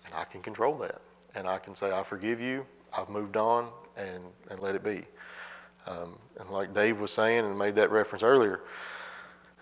and 0.04 0.14
I 0.14 0.24
can 0.24 0.42
control 0.42 0.76
that. 0.78 1.00
And 1.34 1.48
I 1.48 1.58
can 1.58 1.74
say, 1.74 1.90
I 1.90 2.02
forgive 2.02 2.40
you, 2.40 2.66
I've 2.96 3.08
moved 3.08 3.36
on, 3.36 3.68
and, 3.96 4.22
and 4.50 4.60
let 4.60 4.74
it 4.74 4.82
be. 4.82 5.04
Um, 5.86 6.18
and 6.40 6.48
like 6.50 6.74
Dave 6.74 7.00
was 7.00 7.12
saying 7.12 7.44
and 7.44 7.58
made 7.58 7.74
that 7.76 7.90
reference 7.90 8.22
earlier, 8.22 8.60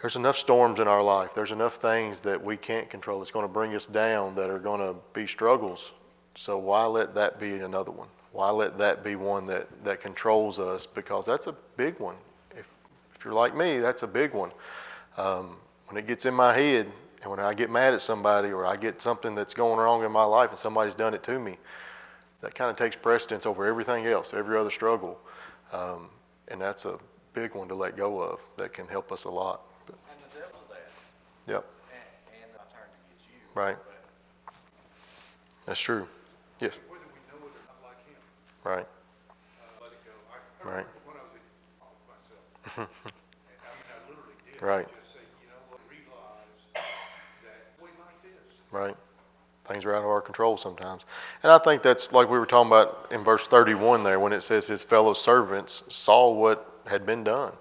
there's 0.00 0.16
enough 0.16 0.36
storms 0.36 0.80
in 0.80 0.88
our 0.88 1.02
life. 1.02 1.34
There's 1.34 1.52
enough 1.52 1.76
things 1.76 2.20
that 2.20 2.42
we 2.42 2.56
can't 2.56 2.90
control 2.90 3.18
that's 3.18 3.30
going 3.30 3.46
to 3.46 3.52
bring 3.52 3.74
us 3.74 3.86
down, 3.86 4.34
that 4.34 4.50
are 4.50 4.58
going 4.58 4.80
to 4.80 4.98
be 5.12 5.26
struggles. 5.26 5.92
So 6.34 6.58
why 6.58 6.86
let 6.86 7.14
that 7.14 7.38
be 7.38 7.54
another 7.60 7.92
one? 7.92 8.08
Why 8.32 8.50
let 8.50 8.78
that 8.78 9.04
be 9.04 9.16
one 9.16 9.46
that, 9.46 9.68
that 9.84 10.00
controls 10.00 10.58
us? 10.58 10.86
Because 10.86 11.26
that's 11.26 11.46
a 11.46 11.54
big 11.76 11.98
one. 12.00 12.16
If, 12.56 12.70
if 13.14 13.24
you're 13.24 13.34
like 13.34 13.54
me, 13.54 13.78
that's 13.78 14.02
a 14.02 14.06
big 14.06 14.32
one. 14.32 14.50
Um, 15.16 15.56
when 15.88 16.02
it 16.02 16.06
gets 16.06 16.24
in 16.24 16.34
my 16.34 16.54
head, 16.54 16.90
and 17.22 17.30
when 17.30 17.38
I 17.38 17.54
get 17.54 17.70
mad 17.70 17.94
at 17.94 18.00
somebody 18.00 18.50
or 18.50 18.66
I 18.66 18.76
get 18.76 19.00
something 19.00 19.34
that's 19.34 19.54
going 19.54 19.78
wrong 19.78 20.04
in 20.04 20.10
my 20.10 20.24
life 20.24 20.50
and 20.50 20.58
somebody's 20.58 20.96
done 20.96 21.14
it 21.14 21.22
to 21.24 21.38
me, 21.38 21.56
that 22.42 22.54
kind 22.54 22.70
of 22.70 22.76
takes 22.76 22.96
precedence 22.96 23.46
over 23.46 23.66
everything 23.66 24.06
else, 24.06 24.34
every 24.34 24.58
other 24.58 24.70
struggle. 24.70 25.18
Um, 25.72 26.08
and 26.48 26.60
that's 26.60 26.84
a 26.84 26.98
big 27.32 27.54
one 27.54 27.68
to 27.68 27.74
let 27.74 27.96
go 27.96 28.20
of 28.20 28.40
that 28.58 28.72
can 28.72 28.86
help 28.86 29.10
us 29.12 29.24
a 29.24 29.30
lot. 29.30 29.62
And 29.88 29.96
the 30.20 30.38
devil's 30.38 30.68
that. 30.68 30.90
Yep. 31.46 31.64
And, 31.90 32.42
and 32.42 32.50
turn 32.70 32.88
to 32.90 33.00
get 33.08 33.18
you. 33.30 33.38
Right. 33.54 33.76
But 33.86 34.02
That's 35.66 35.80
true. 35.80 36.06
Yes. 36.60 36.78
Whether 36.88 37.06
we 37.06 37.20
know 37.30 37.38
it 37.46 37.52
or 37.54 37.62
not 37.66 37.78
like 37.82 37.98
him, 38.06 38.18
Right. 38.64 38.86
uh, 39.58 39.64
let 39.80 39.92
it 39.92 40.02
go. 40.04 40.12
I, 40.30 40.36
I 40.60 40.76
Right. 40.76 40.86
when 41.04 41.16
I 41.16 41.22
was 41.22 41.32
a 41.34 41.84
with 41.90 42.06
myself. 42.06 42.44
I 42.76 42.80
mean, 42.80 43.88
I 43.90 43.96
literally 44.08 44.36
did. 44.44 44.60
Right. 44.62 44.86
Just 44.94 45.12
say, 45.12 45.22
you 45.40 45.46
know 45.46 45.58
what, 45.68 45.80
realize 45.88 46.66
that 47.42 47.78
boy 47.78 47.88
like 47.98 48.18
this. 48.22 48.60
Right. 48.70 48.96
Things 49.64 49.84
are 49.84 49.94
out 49.94 50.02
of 50.02 50.08
our 50.08 50.20
control 50.20 50.56
sometimes. 50.56 51.04
And 51.42 51.52
I 51.52 51.58
think 51.58 51.82
that's 51.82 52.12
like 52.12 52.28
we 52.28 52.38
were 52.38 52.46
talking 52.46 52.68
about 52.68 53.08
in 53.12 53.22
verse 53.22 53.46
31 53.46 54.02
there 54.02 54.18
when 54.18 54.32
it 54.32 54.40
says 54.40 54.66
his 54.66 54.82
fellow 54.82 55.12
servants 55.12 55.84
saw 55.88 56.32
what 56.32 56.80
had 56.86 57.06
been 57.06 57.22
done. 57.22 57.52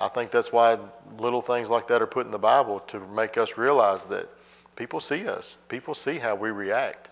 I 0.00 0.08
think 0.08 0.30
that's 0.30 0.52
why 0.52 0.78
little 1.18 1.40
things 1.40 1.70
like 1.70 1.88
that 1.88 2.02
are 2.02 2.06
put 2.06 2.26
in 2.26 2.32
the 2.32 2.38
Bible 2.38 2.80
to 2.80 3.00
make 3.00 3.36
us 3.38 3.56
realize 3.58 4.04
that 4.06 4.28
people 4.76 5.00
see 5.00 5.26
us. 5.26 5.56
People 5.68 5.94
see 5.94 6.18
how 6.18 6.34
we 6.34 6.50
react. 6.50 7.10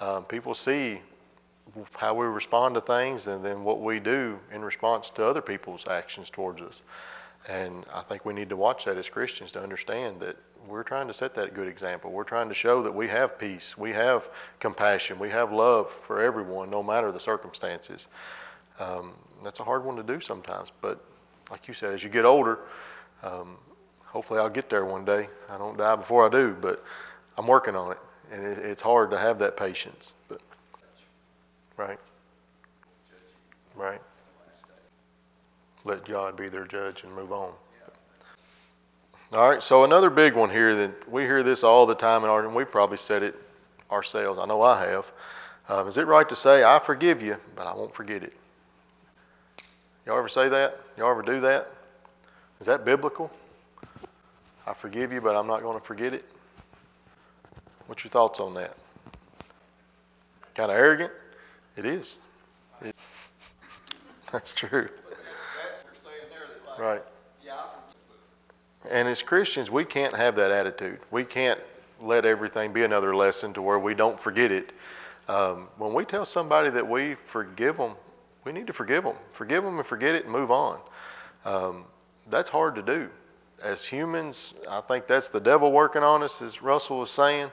Um, 0.00 0.24
people 0.24 0.54
see 0.54 1.00
how 1.94 2.14
we 2.14 2.26
respond 2.26 2.74
to 2.74 2.80
things 2.80 3.26
and 3.26 3.44
then 3.44 3.62
what 3.64 3.80
we 3.80 4.00
do 4.00 4.38
in 4.52 4.62
response 4.62 5.10
to 5.10 5.24
other 5.24 5.40
people's 5.40 5.88
actions 5.88 6.30
towards 6.30 6.60
us. 6.60 6.82
And 7.48 7.84
I 7.94 8.02
think 8.02 8.24
we 8.24 8.34
need 8.34 8.50
to 8.50 8.56
watch 8.56 8.84
that 8.84 8.96
as 8.96 9.08
Christians 9.08 9.52
to 9.52 9.62
understand 9.62 10.20
that 10.20 10.36
we're 10.68 10.82
trying 10.82 11.06
to 11.06 11.12
set 11.12 11.34
that 11.34 11.54
good 11.54 11.68
example. 11.68 12.10
We're 12.12 12.24
trying 12.24 12.48
to 12.48 12.54
show 12.54 12.82
that 12.82 12.94
we 12.94 13.08
have 13.08 13.38
peace, 13.38 13.76
we 13.78 13.92
have 13.92 14.28
compassion, 14.58 15.18
we 15.18 15.30
have 15.30 15.52
love 15.52 15.90
for 15.90 16.20
everyone, 16.20 16.70
no 16.70 16.82
matter 16.82 17.10
the 17.10 17.20
circumstances. 17.20 18.08
Um, 18.78 19.14
that's 19.42 19.60
a 19.60 19.64
hard 19.64 19.84
one 19.84 19.96
to 19.96 20.02
do 20.02 20.20
sometimes, 20.20 20.70
but 20.80 21.02
like 21.50 21.66
you 21.66 21.74
said, 21.74 21.94
as 21.94 22.04
you 22.04 22.10
get 22.10 22.24
older, 22.24 22.60
um, 23.22 23.56
hopefully 24.04 24.38
I'll 24.38 24.50
get 24.50 24.68
there 24.68 24.84
one 24.84 25.04
day. 25.04 25.28
I 25.48 25.58
don't 25.58 25.76
die 25.76 25.96
before 25.96 26.26
I 26.26 26.30
do, 26.30 26.56
but 26.60 26.84
I'm 27.38 27.46
working 27.46 27.74
on 27.74 27.92
it, 27.92 27.98
and 28.30 28.44
it, 28.44 28.58
it's 28.58 28.82
hard 28.82 29.10
to 29.10 29.18
have 29.18 29.38
that 29.38 29.56
patience. 29.56 30.14
But 30.28 30.40
right, 31.76 31.98
right. 33.74 34.00
Let 35.84 36.04
God 36.04 36.36
be 36.36 36.48
their 36.48 36.66
judge 36.66 37.04
and 37.04 37.14
move 37.14 37.32
on. 37.32 37.52
All 39.32 39.48
right, 39.48 39.62
so 39.62 39.84
another 39.84 40.10
big 40.10 40.34
one 40.34 40.50
here 40.50 40.74
that 40.74 41.08
we 41.08 41.22
hear 41.22 41.44
this 41.44 41.62
all 41.62 41.86
the 41.86 41.94
time, 41.94 42.24
in 42.24 42.30
our, 42.30 42.44
and 42.44 42.54
we've 42.54 42.70
probably 42.70 42.96
said 42.96 43.22
it 43.22 43.36
ourselves. 43.90 44.40
I 44.40 44.46
know 44.46 44.60
I 44.60 44.84
have. 44.86 45.10
Um, 45.68 45.86
is 45.86 45.98
it 45.98 46.06
right 46.06 46.28
to 46.28 46.34
say, 46.34 46.64
I 46.64 46.80
forgive 46.80 47.22
you, 47.22 47.36
but 47.54 47.66
I 47.66 47.74
won't 47.74 47.94
forget 47.94 48.24
it? 48.24 48.32
Y'all 50.04 50.18
ever 50.18 50.28
say 50.28 50.48
that? 50.48 50.80
Y'all 50.96 51.12
ever 51.12 51.22
do 51.22 51.40
that? 51.40 51.70
Is 52.58 52.66
that 52.66 52.84
biblical? 52.84 53.30
I 54.66 54.72
forgive 54.74 55.12
you, 55.12 55.20
but 55.20 55.36
I'm 55.36 55.46
not 55.46 55.62
going 55.62 55.78
to 55.78 55.84
forget 55.84 56.12
it? 56.12 56.24
What's 57.86 58.04
your 58.04 58.10
thoughts 58.10 58.40
on 58.40 58.54
that? 58.54 58.76
Kind 60.54 60.70
of 60.70 60.76
arrogant? 60.76 61.12
It 61.76 61.84
is. 61.84 62.18
It, 62.82 62.96
that's 64.32 64.54
true. 64.54 64.88
that's 65.08 65.84
you're 65.84 65.94
saying 65.94 66.14
there 66.30 66.46
that 66.46 66.68
like, 66.68 66.69
Right. 66.80 67.02
yeah, 67.44 67.52
I 67.56 67.92
forgive 67.92 68.02
you. 68.84 68.90
And 68.90 69.06
as 69.06 69.20
Christians, 69.20 69.70
we 69.70 69.84
can't 69.84 70.16
have 70.16 70.36
that 70.36 70.50
attitude. 70.50 70.98
We 71.10 71.24
can't 71.24 71.60
let 72.00 72.24
everything 72.24 72.72
be 72.72 72.84
another 72.84 73.14
lesson 73.14 73.52
to 73.54 73.62
where 73.62 73.78
we 73.78 73.94
don't 73.94 74.18
forget 74.18 74.50
it. 74.50 74.72
Um, 75.28 75.68
when 75.76 75.92
we 75.92 76.06
tell 76.06 76.24
somebody 76.24 76.70
that 76.70 76.88
we 76.88 77.16
forgive 77.16 77.76
them, 77.76 77.96
we 78.44 78.52
need 78.52 78.66
to 78.68 78.72
forgive 78.72 79.04
them. 79.04 79.16
Forgive 79.32 79.62
them 79.62 79.76
and 79.76 79.86
forget 79.86 80.14
it 80.14 80.24
and 80.24 80.32
move 80.32 80.50
on. 80.50 80.78
Um, 81.44 81.84
that's 82.30 82.48
hard 82.48 82.76
to 82.76 82.82
do. 82.82 83.10
As 83.62 83.84
humans, 83.84 84.54
I 84.68 84.80
think 84.80 85.06
that's 85.06 85.28
the 85.28 85.40
devil 85.40 85.70
working 85.70 86.02
on 86.02 86.22
us, 86.22 86.40
as 86.40 86.62
Russell 86.62 87.00
was 87.00 87.10
saying. 87.10 87.50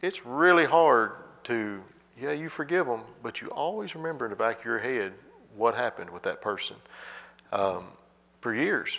It's 0.00 0.24
really 0.24 0.64
hard 0.64 1.12
to, 1.44 1.82
yeah, 2.20 2.30
you 2.30 2.48
forgive 2.48 2.86
them, 2.86 3.00
but 3.20 3.40
you 3.40 3.48
always 3.48 3.96
remember 3.96 4.26
in 4.26 4.30
the 4.30 4.36
back 4.36 4.60
of 4.60 4.64
your 4.64 4.78
head 4.78 5.12
what 5.56 5.74
happened 5.74 6.10
with 6.10 6.22
that 6.22 6.40
person 6.40 6.76
um, 7.52 7.84
for 8.40 8.54
years. 8.54 8.98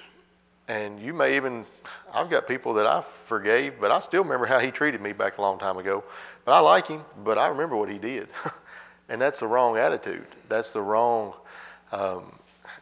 And 0.68 1.00
you 1.00 1.14
may 1.14 1.36
even, 1.36 1.66
I've 2.14 2.30
got 2.30 2.48
people 2.48 2.76
that 2.76 2.86
I 2.86 3.02
forgave, 3.02 3.80
but 3.82 3.90
I 3.90 4.00
still 4.00 4.24
remember 4.24 4.46
how 4.46 4.60
he 4.60 4.70
treated 4.70 5.02
me 5.02 5.14
back 5.14 5.40
a 5.40 5.42
long 5.42 5.58
time 5.58 5.78
ago. 5.78 6.04
But 6.46 6.52
I 6.52 6.60
like 6.60 6.88
him, 6.88 7.04
but 7.24 7.38
I 7.38 7.48
remember 7.48 7.76
what 7.76 7.90
he 7.90 7.98
did. 7.98 8.28
and 9.10 9.20
that's 9.20 9.40
the 9.40 9.48
wrong 9.48 9.78
attitude. 9.78 10.28
That's 10.48 10.72
the 10.72 10.82
wrong, 10.82 11.34
um, 11.92 12.32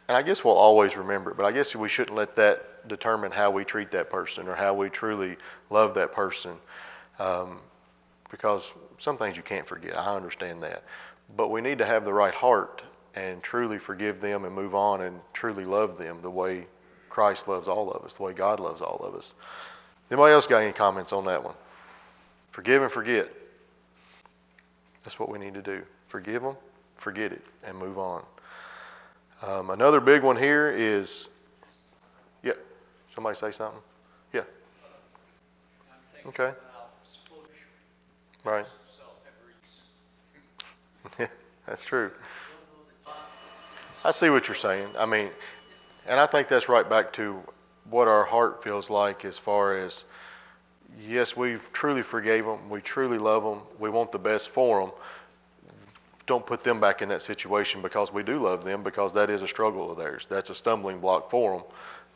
and 0.06 0.16
I 0.16 0.22
guess 0.22 0.44
we'll 0.44 0.54
always 0.54 0.96
remember 0.98 1.30
it, 1.30 1.36
but 1.38 1.46
I 1.46 1.52
guess 1.52 1.74
we 1.74 1.88
shouldn't 1.88 2.16
let 2.16 2.36
that 2.36 2.88
determine 2.88 3.32
how 3.32 3.50
we 3.50 3.64
treat 3.64 3.90
that 3.92 4.10
person 4.10 4.48
or 4.48 4.54
how 4.54 4.74
we 4.74 4.90
truly 4.90 5.36
love 5.70 5.94
that 5.94 6.12
person. 6.12 6.56
Um, 7.18 7.58
because 8.30 8.72
some 8.98 9.16
things 9.16 9.36
you 9.36 9.42
can't 9.42 9.66
forget. 9.66 9.96
I 9.98 10.14
understand 10.14 10.62
that. 10.62 10.82
But 11.36 11.48
we 11.48 11.60
need 11.60 11.78
to 11.78 11.86
have 11.86 12.04
the 12.04 12.12
right 12.12 12.34
heart 12.34 12.82
and 13.18 13.42
truly 13.42 13.78
forgive 13.78 14.20
them 14.20 14.44
and 14.44 14.54
move 14.54 14.74
on 14.74 15.02
and 15.02 15.20
truly 15.32 15.64
love 15.64 15.98
them 15.98 16.20
the 16.22 16.30
way 16.30 16.66
Christ 17.08 17.48
loves 17.48 17.68
all 17.68 17.90
of 17.90 18.04
us, 18.04 18.16
the 18.18 18.22
way 18.22 18.32
God 18.32 18.60
loves 18.60 18.80
all 18.80 19.00
of 19.04 19.14
us. 19.14 19.34
Anybody 20.10 20.32
else 20.32 20.46
got 20.46 20.62
any 20.62 20.72
comments 20.72 21.12
on 21.12 21.24
that 21.26 21.42
one? 21.42 21.54
Forgive 22.52 22.82
and 22.82 22.92
forget. 22.92 23.28
That's 25.04 25.18
what 25.18 25.28
we 25.30 25.38
need 25.38 25.54
to 25.54 25.62
do. 25.62 25.82
Forgive 26.08 26.42
them, 26.42 26.56
forget 26.96 27.32
it, 27.32 27.46
and 27.64 27.76
move 27.76 27.98
on. 27.98 28.22
Um, 29.42 29.70
another 29.70 30.00
big 30.00 30.22
one 30.22 30.36
here 30.36 30.70
is, 30.70 31.28
yeah, 32.42 32.52
somebody 33.08 33.36
say 33.36 33.50
something? 33.52 33.80
Yeah, 34.32 34.42
Okay. 36.26 36.52
right. 38.44 38.66
That's 41.66 41.84
true. 41.84 42.10
Don't 42.10 42.60
know 42.68 42.84
the 43.04 43.10
time. 43.10 43.87
I 44.04 44.12
see 44.12 44.30
what 44.30 44.46
you're 44.46 44.54
saying. 44.54 44.88
I 44.96 45.06
mean, 45.06 45.30
and 46.06 46.20
I 46.20 46.26
think 46.26 46.48
that's 46.48 46.68
right 46.68 46.88
back 46.88 47.12
to 47.14 47.42
what 47.90 48.06
our 48.08 48.24
heart 48.24 48.62
feels 48.62 48.90
like 48.90 49.24
as 49.24 49.38
far 49.38 49.76
as, 49.76 50.04
yes, 51.00 51.36
we 51.36 51.56
truly 51.72 52.02
forgave 52.02 52.44
them, 52.44 52.70
we 52.70 52.80
truly 52.80 53.18
love 53.18 53.42
them, 53.42 53.60
we 53.78 53.90
want 53.90 54.12
the 54.12 54.18
best 54.18 54.50
for 54.50 54.80
them. 54.80 54.90
Don't 56.26 56.44
put 56.44 56.62
them 56.62 56.80
back 56.80 57.02
in 57.02 57.08
that 57.08 57.22
situation 57.22 57.80
because 57.82 58.12
we 58.12 58.22
do 58.22 58.38
love 58.38 58.62
them 58.62 58.82
because 58.82 59.14
that 59.14 59.30
is 59.30 59.42
a 59.42 59.48
struggle 59.48 59.90
of 59.90 59.96
theirs. 59.96 60.26
That's 60.26 60.50
a 60.50 60.54
stumbling 60.54 61.00
block 61.00 61.30
for 61.30 61.56
them. 61.56 61.62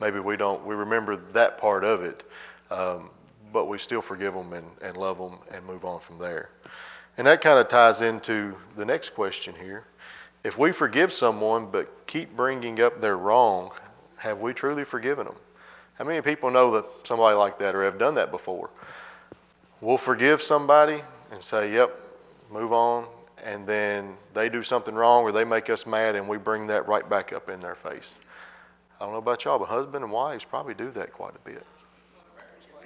Maybe 0.01 0.21
we 0.21 0.37
don't, 0.37 0.65
we 0.67 0.75
remember 0.75 1.17
that 1.33 1.59
part 1.59 1.83
of 1.83 2.03
it, 2.03 2.23
um, 2.71 3.09
but 3.53 3.67
we 3.67 3.79
still 3.79 4.03
forgive 4.03 4.35
them 4.35 4.53
and, 4.53 4.67
and 4.83 4.97
love 4.97 5.19
them 5.19 5.39
and 5.51 5.65
move 5.67 5.85
on 5.85 6.01
from 6.01 6.19
there. 6.19 6.51
And 7.17 7.27
that 7.27 7.41
kind 7.41 7.59
of 7.59 7.69
ties 7.69 8.03
into 8.03 8.55
the 8.77 8.85
next 8.85 9.11
question 9.11 9.55
here. 9.55 9.85
If 10.45 10.59
we 10.59 10.73
forgive 10.73 11.13
someone 11.13 11.67
but 11.71 12.07
keep 12.07 12.37
bringing 12.37 12.81
up 12.81 13.01
their 13.01 13.17
wrong, 13.17 13.71
have 14.17 14.41
we 14.41 14.53
truly 14.53 14.85
forgiven 14.85 15.27
them? 15.27 15.37
How 15.95 16.05
many 16.05 16.21
people 16.21 16.51
know 16.51 16.73
that 16.73 16.85
somebody 17.05 17.37
like 17.37 17.59
that 17.59 17.75
or 17.75 17.85
have 17.85 17.99
done 17.99 18.17
that 18.17 18.31
before? 18.31 18.71
We'll 19.81 19.99
forgive 19.99 20.43
somebody 20.43 21.01
and 21.31 21.43
say, 21.43 21.73
yep, 21.73 21.97
move 22.51 22.73
on, 22.73 23.07
and 23.45 23.67
then 23.67 24.15
they 24.35 24.49
do 24.49 24.63
something 24.63 24.95
wrong 24.95 25.23
or 25.25 25.33
they 25.33 25.45
make 25.45 25.71
us 25.71 25.87
mad 25.87 26.17
and 26.17 26.29
we 26.29 26.39
bring 26.39 26.67
that 26.69 26.89
right 26.89 27.09
back 27.09 27.33
up 27.33 27.49
in 27.49 27.61
their 27.61 27.75
face. 27.75 28.17
I 29.01 29.05
don't 29.05 29.13
know 29.13 29.19
about 29.19 29.45
y'all, 29.45 29.59
but 29.59 29.69
husband 29.69 30.05
and 30.05 30.13
wives 30.13 30.45
probably 30.45 30.75
do 30.75 30.91
that 30.93 31.13
quite 31.13 31.35
a 31.35 31.49
bit. 31.49 31.67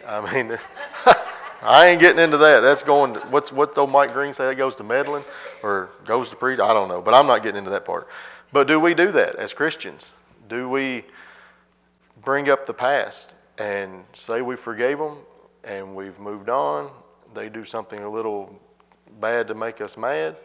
I 0.06 0.32
mean, 0.32 0.58
I 1.62 1.88
ain't 1.88 2.00
getting 2.00 2.22
into 2.22 2.36
that. 2.38 2.60
That's 2.60 2.82
going. 2.82 3.14
To, 3.14 3.20
what's 3.20 3.50
what 3.50 3.76
old 3.78 3.90
Mike 3.90 4.12
Green 4.12 4.32
say? 4.32 4.46
That 4.46 4.56
goes 4.56 4.76
to 4.76 4.84
meddling 4.84 5.24
or 5.62 5.90
goes 6.04 6.30
to 6.30 6.36
preach. 6.36 6.60
I 6.60 6.72
don't 6.72 6.88
know, 6.88 7.00
but 7.00 7.14
I'm 7.14 7.26
not 7.26 7.42
getting 7.42 7.58
into 7.58 7.70
that 7.70 7.84
part. 7.84 8.08
But 8.52 8.68
do 8.68 8.78
we 8.78 8.94
do 8.94 9.10
that 9.12 9.36
as 9.36 9.52
Christians? 9.52 10.12
Do 10.48 10.68
we 10.68 11.04
bring 12.24 12.48
up 12.48 12.66
the 12.66 12.74
past 12.74 13.34
and 13.58 14.04
say 14.12 14.42
we 14.42 14.56
forgave 14.56 14.98
them 14.98 15.18
and 15.64 15.94
we've 15.94 16.18
moved 16.18 16.48
on? 16.48 16.90
They 17.34 17.48
do 17.48 17.64
something 17.64 18.00
a 18.00 18.08
little 18.08 18.54
bad 19.20 19.48
to 19.48 19.54
make 19.54 19.80
us 19.80 19.96
mad, 19.96 20.36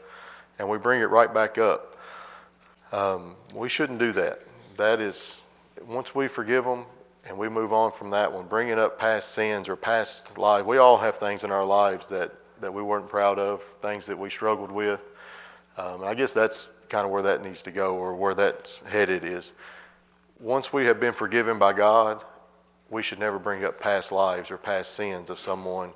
and 0.60 0.67
we 0.67 0.78
bring 0.78 1.02
it 1.02 1.10
right 1.10 1.34
back 1.34 1.58
up. 1.58 1.97
Um, 2.91 3.36
we 3.54 3.69
shouldn't 3.69 4.00
do 4.00 4.12
that. 4.13 4.41
That 4.78 5.00
is, 5.00 5.43
once 5.88 6.15
we 6.15 6.28
forgive 6.28 6.63
them 6.63 6.86
and 7.32 7.39
we 7.39 7.48
move 7.48 7.72
on 7.72 7.94
from 7.94 8.10
that 8.10 8.34
one, 8.34 8.46
bringing 8.46 8.78
up 8.78 9.00
past 9.00 9.32
sins 9.32 9.70
or 9.70 9.78
past 9.78 10.38
lives, 10.38 10.67
we 10.67 10.80
all 10.80 10.98
have 10.98 11.15
things 11.15 11.46
in 11.46 11.52
our 11.52 11.63
lives 11.63 12.10
that, 12.10 12.30
that 12.60 12.74
we 12.74 12.82
weren't 12.82 13.08
proud 13.08 13.39
of, 13.39 13.63
things 13.82 14.06
that 14.08 14.20
we 14.20 14.30
struggled 14.30 14.70
with. 14.70 15.10
Um, 15.78 16.04
I 16.04 16.13
guess 16.13 16.34
that's 16.34 16.70
kind 16.89 17.06
of 17.06 17.12
where 17.12 17.22
that 17.22 17.41
needs 17.41 17.63
to 17.63 17.72
go 17.72 17.96
or 17.96 18.13
where 18.15 18.34
that's 18.34 18.80
headed 18.86 19.24
is 19.24 19.54
once 20.41 20.74
we 20.74 20.86
have 20.88 21.00
been 21.00 21.13
forgiven 21.13 21.58
by 21.58 21.72
God, 21.72 22.22
we 22.89 23.02
should 23.02 23.20
never 23.20 23.39
bring 23.39 23.63
up 23.63 23.80
past 23.80 24.12
lives 24.12 24.52
or 24.52 24.58
past 24.58 24.96
sins 24.96 25.30
of 25.30 25.39
someone 25.39 25.91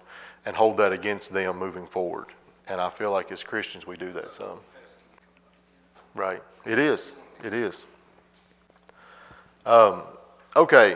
and 0.45 0.55
hold 0.55 0.77
that 0.77 0.93
against 0.93 1.33
them 1.33 1.59
moving 1.59 1.85
forward. 1.85 2.27
And 2.69 2.79
I 2.79 2.87
feel 2.87 3.11
like 3.11 3.29
as 3.33 3.43
Christians 3.43 3.85
we 3.85 3.97
do 3.97 4.13
that 4.13 4.31
some. 4.31 4.59
Right. 6.13 6.41
It 6.65 6.79
is. 6.79 7.13
It 7.43 7.53
is. 7.53 7.83
Um, 9.65 10.03
okay. 10.55 10.95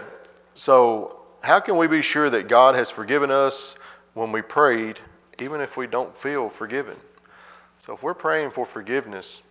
So 0.59 1.15
how 1.41 1.61
can 1.61 1.77
we 1.77 1.87
be 1.87 2.01
sure 2.01 2.29
that 2.29 2.49
God 2.49 2.75
has 2.75 2.91
forgiven 2.91 3.31
us 3.31 3.77
when 4.13 4.33
we 4.33 4.41
prayed, 4.41 4.99
even 5.39 5.61
if 5.61 5.77
we 5.77 5.87
don't 5.87 6.13
feel 6.17 6.49
forgiven? 6.49 6.97
So 7.79 7.93
if 7.93 8.03
we're 8.03 8.13
praying 8.13 8.51
for 8.51 8.65
forgiveness, 8.65 9.41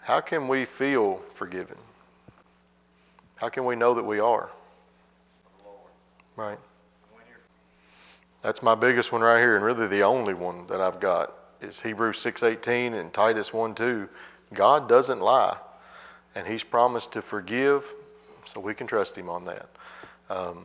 how 0.00 0.20
can 0.20 0.48
we 0.48 0.64
feel 0.64 1.22
forgiven? 1.34 1.76
How 3.36 3.48
can 3.48 3.64
we 3.64 3.76
know 3.76 3.94
that 3.94 4.02
we 4.02 4.18
are? 4.18 4.50
Right. 6.34 6.58
That's 8.42 8.60
my 8.60 8.74
biggest 8.74 9.12
one 9.12 9.20
right 9.20 9.38
here, 9.38 9.54
and 9.54 9.64
really 9.64 9.86
the 9.86 10.02
only 10.02 10.34
one 10.34 10.66
that 10.66 10.80
I've 10.80 10.98
got 10.98 11.32
is 11.60 11.80
Hebrews 11.80 12.18
6:18 12.18 12.94
and 12.94 13.12
Titus 13.12 13.50
1:2. 13.52 14.08
God 14.52 14.88
doesn't 14.88 15.20
lie, 15.20 15.56
and 16.34 16.44
He's 16.44 16.64
promised 16.64 17.12
to 17.12 17.22
forgive, 17.22 17.86
so 18.44 18.60
we 18.60 18.74
can 18.74 18.86
trust 18.86 19.16
Him 19.16 19.28
on 19.28 19.44
that. 19.46 19.68
Um, 20.30 20.64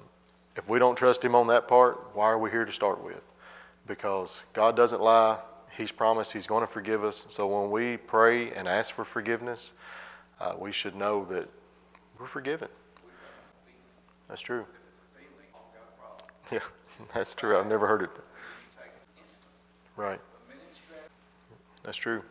if 0.55 0.67
we 0.67 0.79
don't 0.79 0.95
trust 0.95 1.23
Him 1.23 1.35
on 1.35 1.47
that 1.47 1.67
part, 1.67 2.15
why 2.15 2.25
are 2.25 2.37
we 2.37 2.49
here 2.49 2.65
to 2.65 2.71
start 2.71 3.03
with? 3.03 3.25
Because 3.87 4.43
God 4.53 4.75
doesn't 4.75 5.01
lie. 5.01 5.39
He's 5.75 5.91
promised 5.91 6.33
He's 6.33 6.47
going 6.47 6.61
to 6.65 6.71
forgive 6.71 7.03
us. 7.03 7.25
So 7.29 7.47
when 7.47 7.71
we 7.71 7.97
pray 7.97 8.51
and 8.51 8.67
ask 8.67 8.93
for 8.93 9.05
forgiveness, 9.05 9.73
uh, 10.39 10.55
we 10.57 10.71
should 10.71 10.95
know 10.95 11.25
that 11.25 11.47
we're 12.19 12.27
forgiven. 12.27 12.69
That's 14.27 14.41
true. 14.41 14.65
Yeah. 16.51 16.59
That's 17.13 17.33
true. 17.33 17.57
I've 17.57 17.67
never 17.67 17.87
heard 17.87 18.03
it. 18.03 18.09
Right. 19.95 20.19
That's 21.83 21.97
true. 21.97 22.21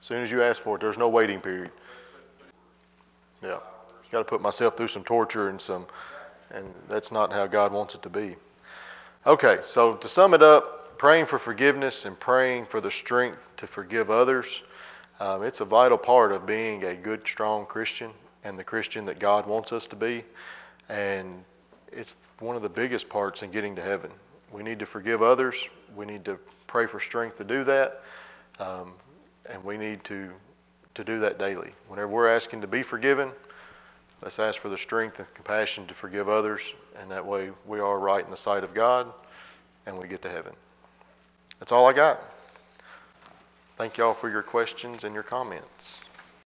As 0.00 0.06
soon 0.06 0.22
as 0.22 0.30
you 0.30 0.42
ask 0.42 0.62
for 0.62 0.76
it, 0.76 0.80
there's 0.80 0.98
no 0.98 1.08
waiting 1.08 1.40
period. 1.40 1.70
Yeah. 3.42 3.58
Got 4.10 4.18
to 4.18 4.24
put 4.24 4.40
myself 4.40 4.76
through 4.76 4.88
some 4.88 5.04
torture 5.04 5.48
and 5.48 5.60
some, 5.60 5.86
and 6.52 6.66
that's 6.88 7.10
not 7.10 7.32
how 7.32 7.46
God 7.46 7.72
wants 7.72 7.94
it 7.94 8.02
to 8.02 8.10
be. 8.10 8.36
Okay, 9.26 9.58
so 9.62 9.96
to 9.96 10.08
sum 10.08 10.34
it 10.34 10.42
up, 10.42 10.98
praying 10.98 11.26
for 11.26 11.38
forgiveness 11.38 12.04
and 12.04 12.18
praying 12.18 12.66
for 12.66 12.80
the 12.80 12.90
strength 12.90 13.50
to 13.56 13.66
forgive 13.66 14.10
others, 14.10 14.62
um, 15.18 15.42
it's 15.42 15.60
a 15.60 15.64
vital 15.64 15.98
part 15.98 16.30
of 16.32 16.46
being 16.46 16.84
a 16.84 16.94
good, 16.94 17.26
strong 17.26 17.66
Christian 17.66 18.10
and 18.44 18.58
the 18.58 18.64
Christian 18.64 19.04
that 19.06 19.18
God 19.18 19.46
wants 19.46 19.72
us 19.72 19.86
to 19.88 19.96
be. 19.96 20.22
And 20.88 21.42
it's 21.90 22.28
one 22.38 22.54
of 22.54 22.62
the 22.62 22.68
biggest 22.68 23.08
parts 23.08 23.42
in 23.42 23.50
getting 23.50 23.74
to 23.76 23.82
heaven. 23.82 24.10
We 24.52 24.62
need 24.62 24.78
to 24.78 24.86
forgive 24.86 25.22
others. 25.22 25.68
We 25.96 26.06
need 26.06 26.24
to 26.26 26.38
pray 26.66 26.86
for 26.86 27.00
strength 27.00 27.38
to 27.38 27.44
do 27.44 27.64
that. 27.64 28.02
Um, 28.60 28.92
and 29.50 29.62
we 29.64 29.76
need 29.76 30.04
to, 30.04 30.30
to 30.94 31.04
do 31.04 31.18
that 31.20 31.38
daily. 31.38 31.72
Whenever 31.88 32.08
we're 32.08 32.28
asking 32.28 32.60
to 32.60 32.66
be 32.66 32.82
forgiven, 32.82 33.30
let's 34.22 34.38
ask 34.38 34.60
for 34.60 34.68
the 34.68 34.78
strength 34.78 35.18
and 35.18 35.34
compassion 35.34 35.86
to 35.86 35.94
forgive 35.94 36.28
others. 36.28 36.74
And 37.00 37.10
that 37.10 37.24
way 37.24 37.50
we 37.66 37.80
are 37.80 37.98
right 37.98 38.24
in 38.24 38.30
the 38.30 38.36
sight 38.36 38.64
of 38.64 38.74
God 38.74 39.12
and 39.86 39.98
we 39.98 40.08
get 40.08 40.22
to 40.22 40.30
heaven. 40.30 40.52
That's 41.60 41.72
all 41.72 41.86
I 41.86 41.92
got. 41.92 42.20
Thank 43.76 43.98
y'all 43.98 44.14
for 44.14 44.30
your 44.30 44.42
questions 44.42 45.04
and 45.04 45.12
your 45.14 45.22
comments. 45.22 46.05